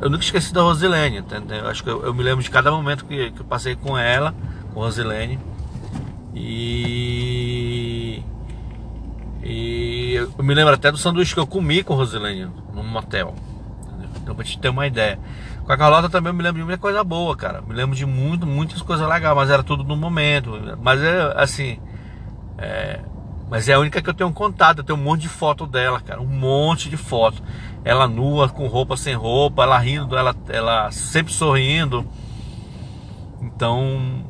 eu 0.00 0.10
nunca 0.10 0.24
esqueci 0.24 0.52
da 0.52 0.62
Rosilene, 0.62 1.18
entendeu? 1.18 1.58
Eu 1.58 1.68
acho 1.68 1.82
que 1.82 1.90
eu, 1.90 2.04
eu, 2.04 2.14
me 2.14 2.22
lembro 2.22 2.42
de 2.42 2.50
cada 2.50 2.70
momento 2.70 3.04
que, 3.04 3.30
que 3.30 3.40
eu 3.40 3.44
passei 3.44 3.76
com 3.76 3.96
ela 3.96 4.34
com 4.72 4.80
Rosilene. 4.80 5.38
E. 6.34 8.22
E 9.42 10.14
eu 10.14 10.44
me 10.44 10.54
lembro 10.54 10.74
até 10.74 10.90
do 10.90 10.98
sanduíche 10.98 11.34
que 11.34 11.40
eu 11.40 11.46
comi 11.46 11.82
com 11.82 11.94
Rosilene 11.94 12.50
num 12.74 12.82
motel. 12.82 13.34
Entendeu? 13.82 14.10
Então, 14.22 14.34
pra 14.34 14.44
te 14.44 14.58
ter 14.58 14.68
uma 14.68 14.86
ideia. 14.86 15.18
Com 15.64 15.72
a 15.72 15.76
Carlota 15.76 16.08
também 16.08 16.30
eu 16.30 16.34
me 16.34 16.42
lembro 16.42 16.60
de 16.60 16.64
muita 16.64 16.80
coisa 16.80 17.02
boa, 17.04 17.36
cara. 17.36 17.62
Me 17.62 17.74
lembro 17.74 17.96
de 17.96 18.04
muito, 18.04 18.46
muitas 18.46 18.82
coisas 18.82 19.08
legais, 19.08 19.36
mas 19.36 19.50
era 19.50 19.62
tudo 19.62 19.84
no 19.84 19.96
momento. 19.96 20.52
Mas 20.80 21.00
é 21.00 21.32
assim. 21.36 21.78
É, 22.58 23.00
mas 23.50 23.68
é 23.68 23.74
a 23.74 23.78
única 23.78 24.00
que 24.00 24.08
eu 24.08 24.14
tenho 24.14 24.32
contato. 24.32 24.78
Eu 24.78 24.84
tenho 24.84 24.98
um 24.98 25.02
monte 25.02 25.22
de 25.22 25.28
foto 25.28 25.66
dela, 25.66 26.00
cara. 26.00 26.20
Um 26.20 26.26
monte 26.26 26.88
de 26.88 26.96
foto. 26.96 27.42
Ela 27.84 28.06
nua, 28.06 28.48
com 28.48 28.66
roupa 28.66 28.96
sem 28.96 29.14
roupa, 29.14 29.64
ela 29.64 29.78
rindo, 29.78 30.16
ela, 30.16 30.34
ela 30.48 30.90
sempre 30.90 31.32
sorrindo. 31.32 32.06
Então, 33.42 34.24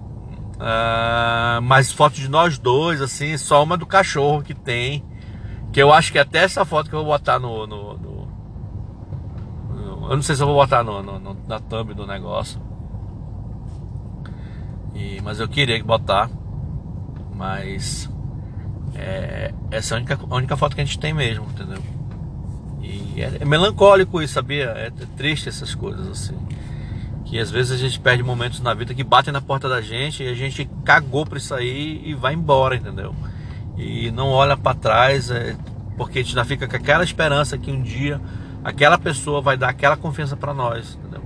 Uh, 0.61 1.62
mais 1.62 1.90
fotos 1.90 2.18
de 2.18 2.28
nós 2.28 2.59
dois, 2.59 3.00
assim, 3.00 3.38
só 3.38 3.62
uma 3.62 3.78
do 3.78 3.87
cachorro 3.87 4.42
que 4.42 4.52
tem. 4.52 5.02
Que 5.72 5.80
eu 5.83 5.90
acho 5.90 6.12
que 6.12 6.18
até 6.18 6.40
essa 6.40 6.66
foto 6.66 6.90
que 6.90 6.94
eu 6.94 7.02
vou 7.02 7.12
botar 7.12 7.38
no. 7.38 7.66
no, 7.66 7.96
no, 7.96 8.26
no 9.70 10.11
eu 10.11 10.16
não 10.16 10.22
sei 10.22 10.37
se 10.37 10.42
eu 10.42 10.46
vou 10.46 10.56
botar 10.56 10.85
no, 10.85 11.02
na 11.48 11.61
thumb 11.61 11.94
do 11.94 12.06
negócio. 12.06 12.61
E, 14.94 15.18
mas 15.22 15.40
eu 15.40 15.48
queria 15.48 15.83
botar. 15.83 16.28
Mas. 17.35 18.11
É, 18.94 19.53
essa 19.70 19.94
é 19.94 19.96
a 19.96 19.98
única, 19.98 20.18
a 20.29 20.35
única 20.35 20.57
foto 20.57 20.74
que 20.74 20.81
a 20.81 20.85
gente 20.85 20.98
tem 20.98 21.12
mesmo, 21.12 21.46
entendeu? 21.46 21.83
E 22.83 23.22
é, 23.22 23.38
é 23.40 23.44
melancólico 23.44 24.20
isso, 24.22 24.35
sabia? 24.35 24.66
É 24.66 24.90
triste 25.16 25.48
essas 25.48 25.74
coisas 25.74 26.09
assim. 26.09 26.37
Que 27.24 27.38
às 27.38 27.50
vezes 27.50 27.72
a 27.72 27.76
gente 27.76 28.00
perde 28.00 28.22
momentos 28.22 28.61
na 28.61 28.74
vida 28.74 28.94
que 28.94 29.05
batem 29.05 29.33
na 29.33 29.40
porta 29.40 29.68
da 29.68 29.81
gente 29.81 30.22
e 30.22 30.29
a 30.29 30.35
gente 30.35 30.68
cagou 30.85 31.24
por 31.24 31.38
isso 31.38 31.55
aí 31.55 32.03
e 32.05 32.14
vai 32.14 32.35
embora, 32.35 32.74
entendeu? 32.74 33.14
E 33.76 34.11
não 34.11 34.29
olha 34.31 34.57
para 34.57 34.76
trás, 34.76 35.31
é, 35.31 35.57
porque 35.96 36.18
a 36.18 36.22
gente 36.22 36.35
já 36.35 36.44
fica 36.44 36.66
com 36.66 36.76
aquela 36.76 37.05
esperança 37.05 37.57
que 37.57 37.70
um 37.70 37.81
dia 37.81 38.20
aquela 38.64 38.98
pessoa 38.98 39.40
vai 39.40 39.57
dar 39.57 39.68
aquela 39.68 39.96
confiança 39.96 40.37
para 40.37 40.53
nós, 40.53 40.98
entendeu? 41.00 41.22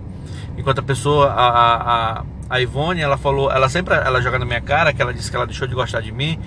Enquanto 0.57 0.79
a 0.79 0.83
pessoa, 0.83 1.29
a, 1.31 2.19
a, 2.19 2.25
a 2.49 2.61
Ivone, 2.61 3.01
ela 3.01 3.17
falou, 3.17 3.51
ela 3.51 3.69
sempre, 3.69 3.95
ela 3.95 4.21
joga 4.21 4.39
na 4.39 4.45
minha 4.45 4.61
cara 4.61 4.93
que 4.93 5.03
ela 5.03 5.13
disse 5.13 5.31
que 5.31 5.37
ela 5.37 5.47
deixou 5.47 5.67
de 5.67 5.75
gostar 5.75 6.01
de 6.01 6.13
mim 6.13 6.39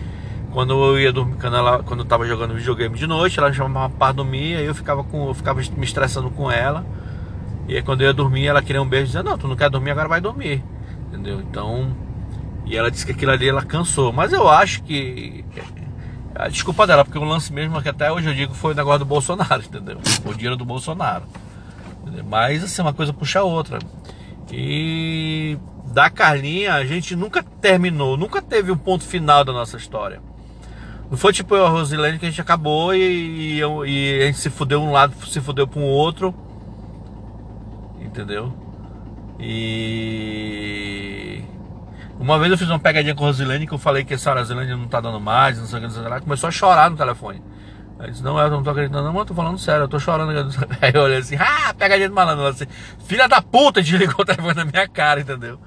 quando 0.58 0.72
eu 0.72 1.00
ia 1.00 1.14
dormir, 1.14 1.36
quando, 1.40 1.56
ela, 1.56 1.84
quando 1.84 2.00
eu 2.00 2.06
tava 2.08 2.26
jogando 2.26 2.56
videogame 2.56 2.98
de 2.98 3.06
noite, 3.06 3.38
ela 3.38 3.50
me 3.50 3.54
chamava 3.56 3.94
para 3.94 4.12
dormir, 4.12 4.56
aí 4.56 4.66
eu 4.66 4.74
ficava, 4.74 5.04
com, 5.04 5.28
eu 5.28 5.34
ficava 5.36 5.62
me 5.62 5.86
estressando 5.86 6.32
com 6.32 6.50
ela. 6.50 6.84
E 7.68 7.76
aí 7.76 7.84
quando 7.84 8.02
eu 8.02 8.08
ia 8.08 8.14
dormir, 8.14 8.48
ela 8.48 8.60
queria 8.60 8.82
um 8.82 8.90
beijo, 8.90 9.06
dizia, 9.06 9.22
não, 9.22 9.38
tu 9.38 9.48
não 9.48 9.56
quer 9.56 9.70
dormir, 9.70 9.92
agora 9.92 10.08
vai 10.08 10.20
dormir. 10.20 10.64
Entendeu? 11.10 11.42
Então. 11.42 11.96
E 12.66 12.76
ela 12.76 12.90
disse 12.90 13.06
que 13.06 13.12
aquilo 13.12 13.34
ali 13.34 13.48
ela 13.48 13.64
cansou. 13.64 14.12
Mas 14.12 14.34
eu 14.34 14.50
acho 14.50 14.82
que. 14.82 15.46
A 16.34 16.48
desculpa 16.48 16.88
dela, 16.88 17.06
porque 17.06 17.20
o 17.20 17.24
lance 17.24 17.54
mesmo 17.54 17.80
que 17.80 17.90
até 17.90 18.12
hoje 18.12 18.28
eu 18.28 18.34
digo 18.34 18.56
foi 18.56 18.74
o 18.74 18.76
negócio 18.76 19.00
do 19.00 19.06
Bolsonaro, 19.06 19.62
entendeu? 19.62 20.00
O 20.26 20.34
dinheiro 20.34 20.58
do 20.58 20.66
Bolsonaro. 20.66 21.26
Entendeu? 22.02 22.26
Mas 22.28 22.64
assim, 22.64 22.82
uma 22.82 22.94
coisa 22.94 23.14
puxa 23.14 23.42
a 23.42 23.44
outra. 23.44 23.78
E 24.52 25.56
da 25.86 26.10
Carlinha 26.10 26.74
a 26.74 26.84
gente 26.84 27.16
nunca 27.16 27.44
terminou, 27.44 28.18
nunca 28.18 28.42
teve 28.42 28.72
um 28.72 28.78
ponto 28.78 29.04
final 29.04 29.46
da 29.46 29.54
nossa 29.54 29.78
história. 29.78 30.20
Não 31.10 31.18
foi 31.18 31.32
tipo 31.32 31.56
eu 31.56 31.66
a 31.66 31.70
Rosilene 31.70 32.20
que 32.20 32.26
a 32.26 32.30
gente 32.30 32.42
acabou 32.42 32.94
e, 32.94 33.00
e, 33.00 33.62
e, 33.62 34.22
a 34.22 34.26
gente 34.26 34.40
se 34.40 34.50
fudeu 34.50 34.82
um 34.82 34.92
lado, 34.92 35.14
se 35.26 35.40
fudeu 35.40 35.66
para 35.68 35.80
um 35.80 35.86
outro. 35.86 36.36
Entendeu? 38.02 38.54
E. 39.40 41.42
Uma 42.20 42.38
vez 42.40 42.52
eu 42.52 42.58
fiz 42.58 42.70
uma 42.70 42.80
pegadinha 42.80 43.16
com 43.16 43.24
a 43.24 43.28
Rosilene 43.28 43.66
que 43.66 43.74
eu 43.74 43.78
falei 43.78 44.04
que 44.04 44.14
a 44.14 44.34
Rosilene 44.34 44.72
não 44.72 44.88
tá 44.88 45.00
dando 45.00 45.20
mais, 45.20 45.60
não 45.60 45.66
sei 45.66 45.78
o 45.78 45.82
que, 45.82 45.88
não 45.88 45.94
sei 45.94 46.02
o 46.02 46.04
que. 46.04 46.12
Ela 46.12 46.20
começou 46.20 46.48
a 46.48 46.52
chorar 46.52 46.90
no 46.90 46.98
telefone. 46.98 47.42
Aí 48.00 48.12
disse, 48.12 48.24
não, 48.24 48.40
eu 48.40 48.50
não 48.50 48.62
tô 48.62 48.70
acreditando, 48.70 49.06
não, 49.06 49.14
mas 49.14 49.22
eu 49.22 49.26
tô 49.26 49.34
falando 49.34 49.58
sério, 49.58 49.84
eu 49.84 49.88
tô 49.88 50.00
chorando. 50.00 50.32
Aí 50.82 50.92
eu 50.94 51.02
olhei 51.02 51.18
assim, 51.18 51.36
ah, 51.36 51.74
pegadinha 51.74 52.10
do 52.10 52.16
malandro. 52.16 52.46
Assim, 52.46 52.68
filha 53.06 53.28
da 53.28 53.42
puta, 53.42 53.82
desligou 53.82 54.18
o 54.20 54.26
telefone 54.26 54.54
na 54.54 54.66
minha 54.66 54.88
cara, 54.88 55.22
entendeu? 55.22 55.60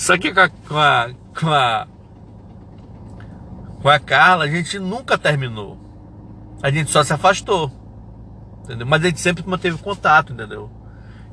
Só 0.00 0.16
que 0.16 0.32
com 0.32 0.40
a, 0.40 0.48
com 0.48 0.78
a, 0.78 1.10
com 1.38 1.52
a, 1.52 1.86
com 3.82 3.88
a 3.90 3.98
Carla 3.98 4.46
a 4.46 4.48
gente 4.48 4.78
nunca 4.78 5.18
terminou. 5.18 5.78
A 6.62 6.70
gente 6.70 6.90
só 6.90 7.04
se 7.04 7.12
afastou. 7.12 7.70
Entendeu? 8.64 8.86
Mas 8.86 9.02
a 9.02 9.08
gente 9.08 9.20
sempre 9.20 9.46
manteve 9.46 9.76
contato, 9.76 10.32
entendeu? 10.32 10.70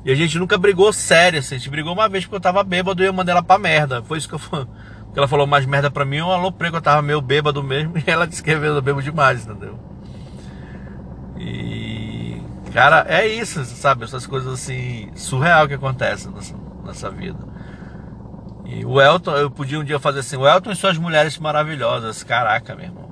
E 0.04 0.12
a 0.12 0.14
gente 0.14 0.38
nunca 0.38 0.58
brigou 0.58 0.92
sério, 0.92 1.38
assim. 1.38 1.54
A 1.54 1.58
gente 1.58 1.70
brigou 1.70 1.94
uma 1.94 2.10
vez 2.10 2.26
porque 2.26 2.36
eu 2.36 2.40
tava 2.40 2.62
bêbado 2.62 3.02
e 3.02 3.06
eu 3.06 3.12
mandei 3.12 3.32
ela 3.32 3.42
pra 3.42 3.56
merda. 3.56 4.02
Foi 4.02 4.18
isso 4.18 4.28
que 4.28 4.34
eu 4.34 4.38
falei. 4.38 4.66
Ela 5.16 5.26
falou 5.26 5.48
mais 5.48 5.66
merda 5.66 5.90
pra 5.90 6.04
mim, 6.04 6.18
eu 6.18 6.30
aloprei 6.30 6.70
que 6.70 6.76
eu 6.76 6.80
tava 6.80 7.02
meio 7.02 7.20
bêbado 7.20 7.60
mesmo 7.60 7.98
e 7.98 8.04
ela 8.06 8.24
disse 8.24 8.40
que 8.40 8.52
eu 8.52 8.60
bêbado 8.60 9.02
demais, 9.02 9.44
entendeu? 9.44 9.76
E. 11.36 12.40
Cara, 12.72 13.04
é 13.08 13.26
isso, 13.26 13.64
sabe? 13.64 14.04
Essas 14.04 14.28
coisas 14.28 14.52
assim, 14.52 15.10
surreal 15.16 15.66
que 15.66 15.74
acontecem 15.74 16.30
nessa, 16.30 16.54
nessa 16.84 17.10
vida. 17.10 17.57
E 18.68 18.84
o 18.84 19.00
Elton, 19.00 19.34
eu 19.34 19.50
podia 19.50 19.80
um 19.80 19.84
dia 19.84 19.98
fazer 19.98 20.20
assim, 20.20 20.36
o 20.36 20.46
Elton 20.46 20.70
e 20.70 20.76
suas 20.76 20.98
mulheres 20.98 21.38
maravilhosas. 21.38 22.22
Caraca, 22.22 22.76
meu 22.76 22.84
irmão. 22.84 23.08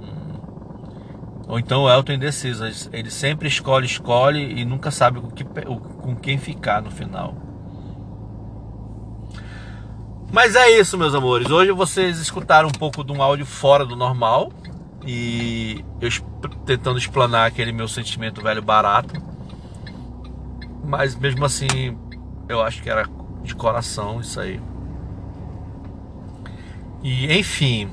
Hum. 0.00 0.38
Ou 1.48 1.58
então 1.58 1.82
o 1.82 1.90
Elton 1.90 2.12
indeciso. 2.12 2.64
Ele 2.92 3.10
sempre 3.10 3.48
escolhe, 3.48 3.86
escolhe 3.86 4.60
e 4.60 4.64
nunca 4.64 4.92
sabe 4.92 5.20
com, 5.20 5.28
que, 5.28 5.42
com 5.42 6.14
quem 6.14 6.38
ficar 6.38 6.80
no 6.80 6.90
final. 6.90 7.34
Mas 10.32 10.54
é 10.54 10.70
isso, 10.78 10.96
meus 10.96 11.12
amores. 11.12 11.50
Hoje 11.50 11.72
vocês 11.72 12.20
escutaram 12.20 12.68
um 12.68 12.78
pouco 12.78 13.02
de 13.02 13.10
um 13.10 13.20
áudio 13.20 13.44
fora 13.44 13.84
do 13.84 13.96
normal. 13.96 14.52
E 15.04 15.84
eu 16.00 16.08
tentando 16.64 16.98
explanar 16.98 17.48
aquele 17.48 17.72
meu 17.72 17.88
sentimento 17.88 18.40
velho 18.40 18.62
barato. 18.62 19.20
Mas 20.84 21.16
mesmo 21.16 21.44
assim, 21.44 21.98
eu 22.48 22.62
acho 22.62 22.80
que 22.80 22.88
era 22.88 23.08
de 23.42 23.54
coração 23.54 24.20
isso 24.20 24.40
aí. 24.40 24.60
E 27.02 27.32
enfim, 27.38 27.88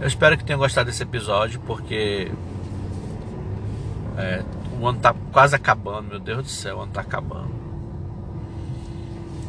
eu 0.00 0.06
espero 0.06 0.36
que 0.38 0.44
tenham 0.44 0.58
gostado 0.58 0.86
desse 0.86 1.02
episódio, 1.02 1.60
porque 1.60 2.30
é, 4.16 4.42
o 4.80 4.86
ano 4.86 4.98
tá 5.00 5.14
quase 5.32 5.54
acabando, 5.54 6.08
meu 6.08 6.20
Deus 6.20 6.42
do 6.42 6.48
céu, 6.48 6.78
o 6.78 6.80
ano 6.82 6.92
tá 6.92 7.00
acabando. 7.00 7.50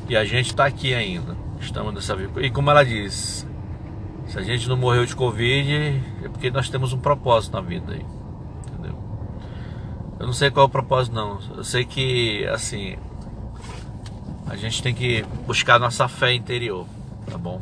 E 0.09 0.17
a 0.17 0.25
gente 0.25 0.55
tá 0.55 0.65
aqui 0.65 0.93
ainda. 0.93 1.37
Estamos 1.61 1.93
nessa 1.93 2.15
vida. 2.15 2.41
E 2.41 2.49
como 2.49 2.71
ela 2.71 2.83
diz, 2.83 3.45
se 4.25 4.39
a 4.39 4.41
gente 4.41 4.67
não 4.67 4.75
morreu 4.75 5.05
de 5.05 5.15
Covid, 5.15 6.01
é 6.23 6.29
porque 6.29 6.49
nós 6.49 6.69
temos 6.69 6.93
um 6.93 6.97
propósito 6.97 7.53
na 7.53 7.61
vida 7.61 7.93
aí. 7.93 8.05
Entendeu? 8.67 8.97
Eu 10.19 10.25
não 10.25 10.33
sei 10.33 10.49
qual 10.49 10.65
é 10.65 10.67
o 10.67 10.69
propósito 10.69 11.13
não. 11.13 11.39
Eu 11.55 11.63
sei 11.63 11.85
que 11.85 12.45
assim, 12.47 12.97
a 14.49 14.55
gente 14.55 14.81
tem 14.81 14.93
que 14.93 15.23
buscar 15.45 15.75
a 15.75 15.79
nossa 15.79 16.07
fé 16.07 16.33
interior, 16.33 16.87
tá 17.29 17.37
bom? 17.37 17.61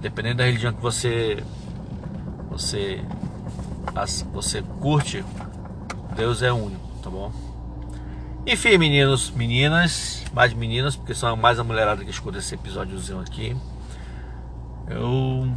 Dependendo 0.00 0.38
da 0.38 0.44
religião 0.44 0.72
que 0.72 0.82
você 0.82 1.42
você 2.50 3.02
você 4.32 4.62
curte, 4.80 5.24
Deus 6.16 6.42
é 6.42 6.52
único, 6.52 6.88
tá 7.02 7.08
bom? 7.08 7.32
Enfim, 8.46 8.76
meninos, 8.76 9.30
meninas, 9.30 10.24
mais 10.32 10.52
meninas, 10.52 10.96
porque 10.96 11.14
são 11.14 11.36
mais 11.36 11.58
a 11.58 11.64
mulherada 11.64 12.04
que 12.04 12.10
escuta 12.10 12.38
esse 12.38 12.54
episódiozinho 12.54 13.20
aqui. 13.20 13.56
Eu 14.88 15.48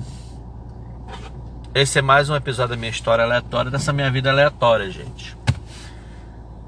esse 1.74 1.98
é 1.98 2.02
mais 2.04 2.30
um 2.30 2.36
episódio 2.36 2.76
da 2.76 2.78
minha 2.78 2.92
história 2.92 3.26
aleatória, 3.26 3.72
dessa 3.72 3.92
minha 3.92 4.12
vida 4.12 4.30
aleatória, 4.30 4.92
gente. 4.92 5.36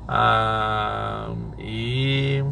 Ah, 0.08 1.30
e 1.60 2.43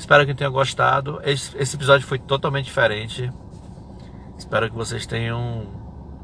Espero 0.00 0.24
que 0.24 0.34
tenham 0.34 0.50
gostado. 0.50 1.20
Esse, 1.22 1.76
episódio 1.76 2.06
foi 2.06 2.18
totalmente 2.18 2.64
diferente. 2.64 3.30
Espero 4.38 4.70
que 4.70 4.74
vocês 4.74 5.04
tenham 5.04 5.66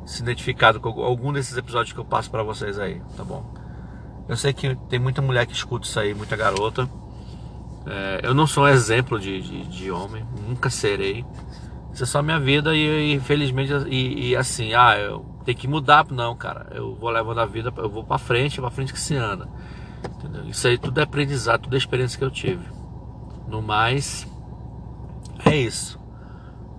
se 0.07 0.23
identificado 0.23 0.81
com 0.81 0.89
algum 1.03 1.31
desses 1.31 1.55
episódios 1.59 1.93
que 1.93 2.01
eu 2.01 2.05
passo 2.05 2.31
para 2.31 2.43
vocês 2.43 2.79
aí, 2.79 3.03
tá 3.19 3.23
bom? 3.23 3.55
Eu 4.27 4.35
sei 4.35 4.55
que 4.55 4.75
tem 4.89 4.99
muita 4.99 5.21
mulher 5.21 5.45
que 5.45 5.53
escuta 5.53 5.87
isso 5.87 6.01
aí, 6.01 6.15
muita 6.15 6.35
garota. 6.35 6.89
É, 7.87 8.21
eu 8.23 8.33
não 8.33 8.47
sou 8.47 8.65
um 8.65 8.69
exemplo 8.69 9.21
de, 9.21 9.43
de, 9.43 9.67
de, 9.67 9.91
homem, 9.91 10.27
nunca 10.49 10.71
serei. 10.71 11.23
Isso 11.93 12.03
é 12.03 12.07
só 12.07 12.23
minha 12.23 12.41
vida 12.41 12.75
e, 12.75 13.13
infelizmente 13.13 13.75
e, 13.89 14.31
e, 14.31 14.37
assim, 14.37 14.73
ah, 14.73 14.97
eu 14.97 15.23
tenho 15.45 15.59
que 15.59 15.69
mudar, 15.69 16.07
não, 16.11 16.35
cara. 16.35 16.69
Eu 16.71 16.95
vou 16.95 17.11
levando 17.11 17.41
a 17.41 17.47
vida, 17.47 17.71
eu 17.77 17.91
vou 17.91 18.03
para 18.03 18.17
frente, 18.17 18.59
para 18.59 18.71
frente 18.71 18.95
que 18.95 18.99
se 18.99 19.15
anda. 19.15 19.47
Entendeu? 20.17 20.45
Isso 20.49 20.67
aí 20.67 20.79
tudo 20.79 20.99
é 20.99 21.03
aprendizado, 21.03 21.65
tudo 21.65 21.75
é 21.75 21.79
experiência 21.79 22.19
que 22.19 22.25
eu 22.25 22.31
tive. 22.31 22.76
No 23.47 23.63
mais, 23.63 24.27
é 25.45 25.57
isso. 25.57 25.99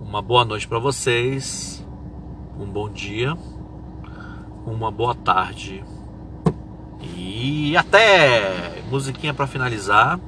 Uma 0.00 0.20
boa 0.20 0.44
noite 0.44 0.68
para 0.68 0.78
vocês, 0.78 1.86
um 2.58 2.66
bom 2.66 2.88
dia, 2.88 3.36
uma 4.66 4.90
boa 4.90 5.14
tarde 5.14 5.84
e 7.00 7.76
até 7.76 8.82
musiquinha 8.90 9.32
para 9.32 9.46
finalizar. 9.46 10.20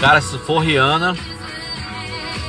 Cara, 0.00 0.20
se 0.20 0.38
for 0.38 0.60
Rihanna, 0.60 1.14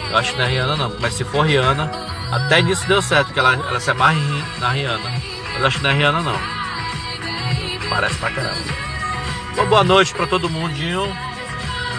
eu 0.10 0.18
acho 0.18 0.32
que 0.32 0.38
não 0.38 0.46
é 0.46 0.48
Rihanna 0.48 0.78
não, 0.78 1.00
mas 1.00 1.14
se 1.14 1.24
for 1.26 1.46
Rihanna, 1.46 2.11
até 2.32 2.62
nisso 2.62 2.88
deu 2.88 3.02
certo, 3.02 3.34
que 3.34 3.40
ela, 3.40 3.54
ela 3.54 3.80
se 3.80 3.92
amarra 3.92 4.16
na 4.60 4.70
Rihanna. 4.70 5.12
Mas 5.54 5.66
acho 5.66 5.78
que 5.78 5.84
não 5.84 5.90
é 5.90 5.94
Rihanna 5.94 6.22
não. 6.22 6.40
Parece 7.90 8.16
pra 8.16 8.32
caramba. 8.32 8.62
Uma 9.54 9.66
boa 9.66 9.84
noite 9.84 10.14
pra 10.14 10.26
todo 10.26 10.50
mundinho. 10.50 11.06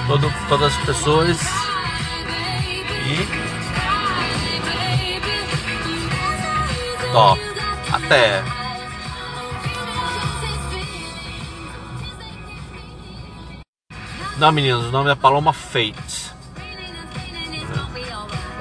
Todo, 0.06 0.32
todas 0.48 0.74
as 0.74 0.84
pessoas. 0.84 1.38
E. 3.06 3.28
Ó, 7.14 7.36
até. 7.92 8.42
Não, 14.38 14.50
meninos, 14.50 14.86
o 14.86 14.90
nome 14.90 15.10
é 15.10 15.14
Paloma 15.14 15.52
Fate. 15.52 16.21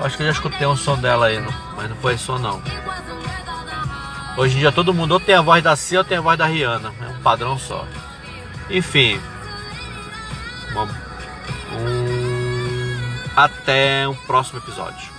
Acho 0.04 0.18
que 0.18 0.24
eu 0.24 0.28
já 0.28 0.32
escutei 0.34 0.66
um 0.68 0.76
som 0.76 0.98
dela 0.98 1.28
aí, 1.28 1.40
mas 1.76 1.90
não 1.90 1.96
foi 1.98 2.18
som 2.18 2.38
não. 2.38 2.62
Hoje 4.38 4.56
em 4.56 4.60
dia 4.60 4.72
todo 4.72 4.94
mundo 4.94 5.12
ou 5.12 5.20
tem 5.20 5.36
a 5.36 5.42
voz 5.42 5.62
da 5.64 5.76
Cia 5.76 6.00
ou 6.00 6.06
tem 6.06 6.18
a 6.18 6.22
voz 6.22 6.38
da 6.38 6.46
Rihanna. 6.46 6.92
É 7.02 7.08
um 7.10 7.22
padrão 7.22 7.58
só. 7.60 7.86
Enfim, 8.70 9.20
Uma- 10.72 10.84
um- 11.78 13.12
Até 13.36 14.08
um 14.08 14.16
próximo 14.16 14.60
episódio. 14.60 15.11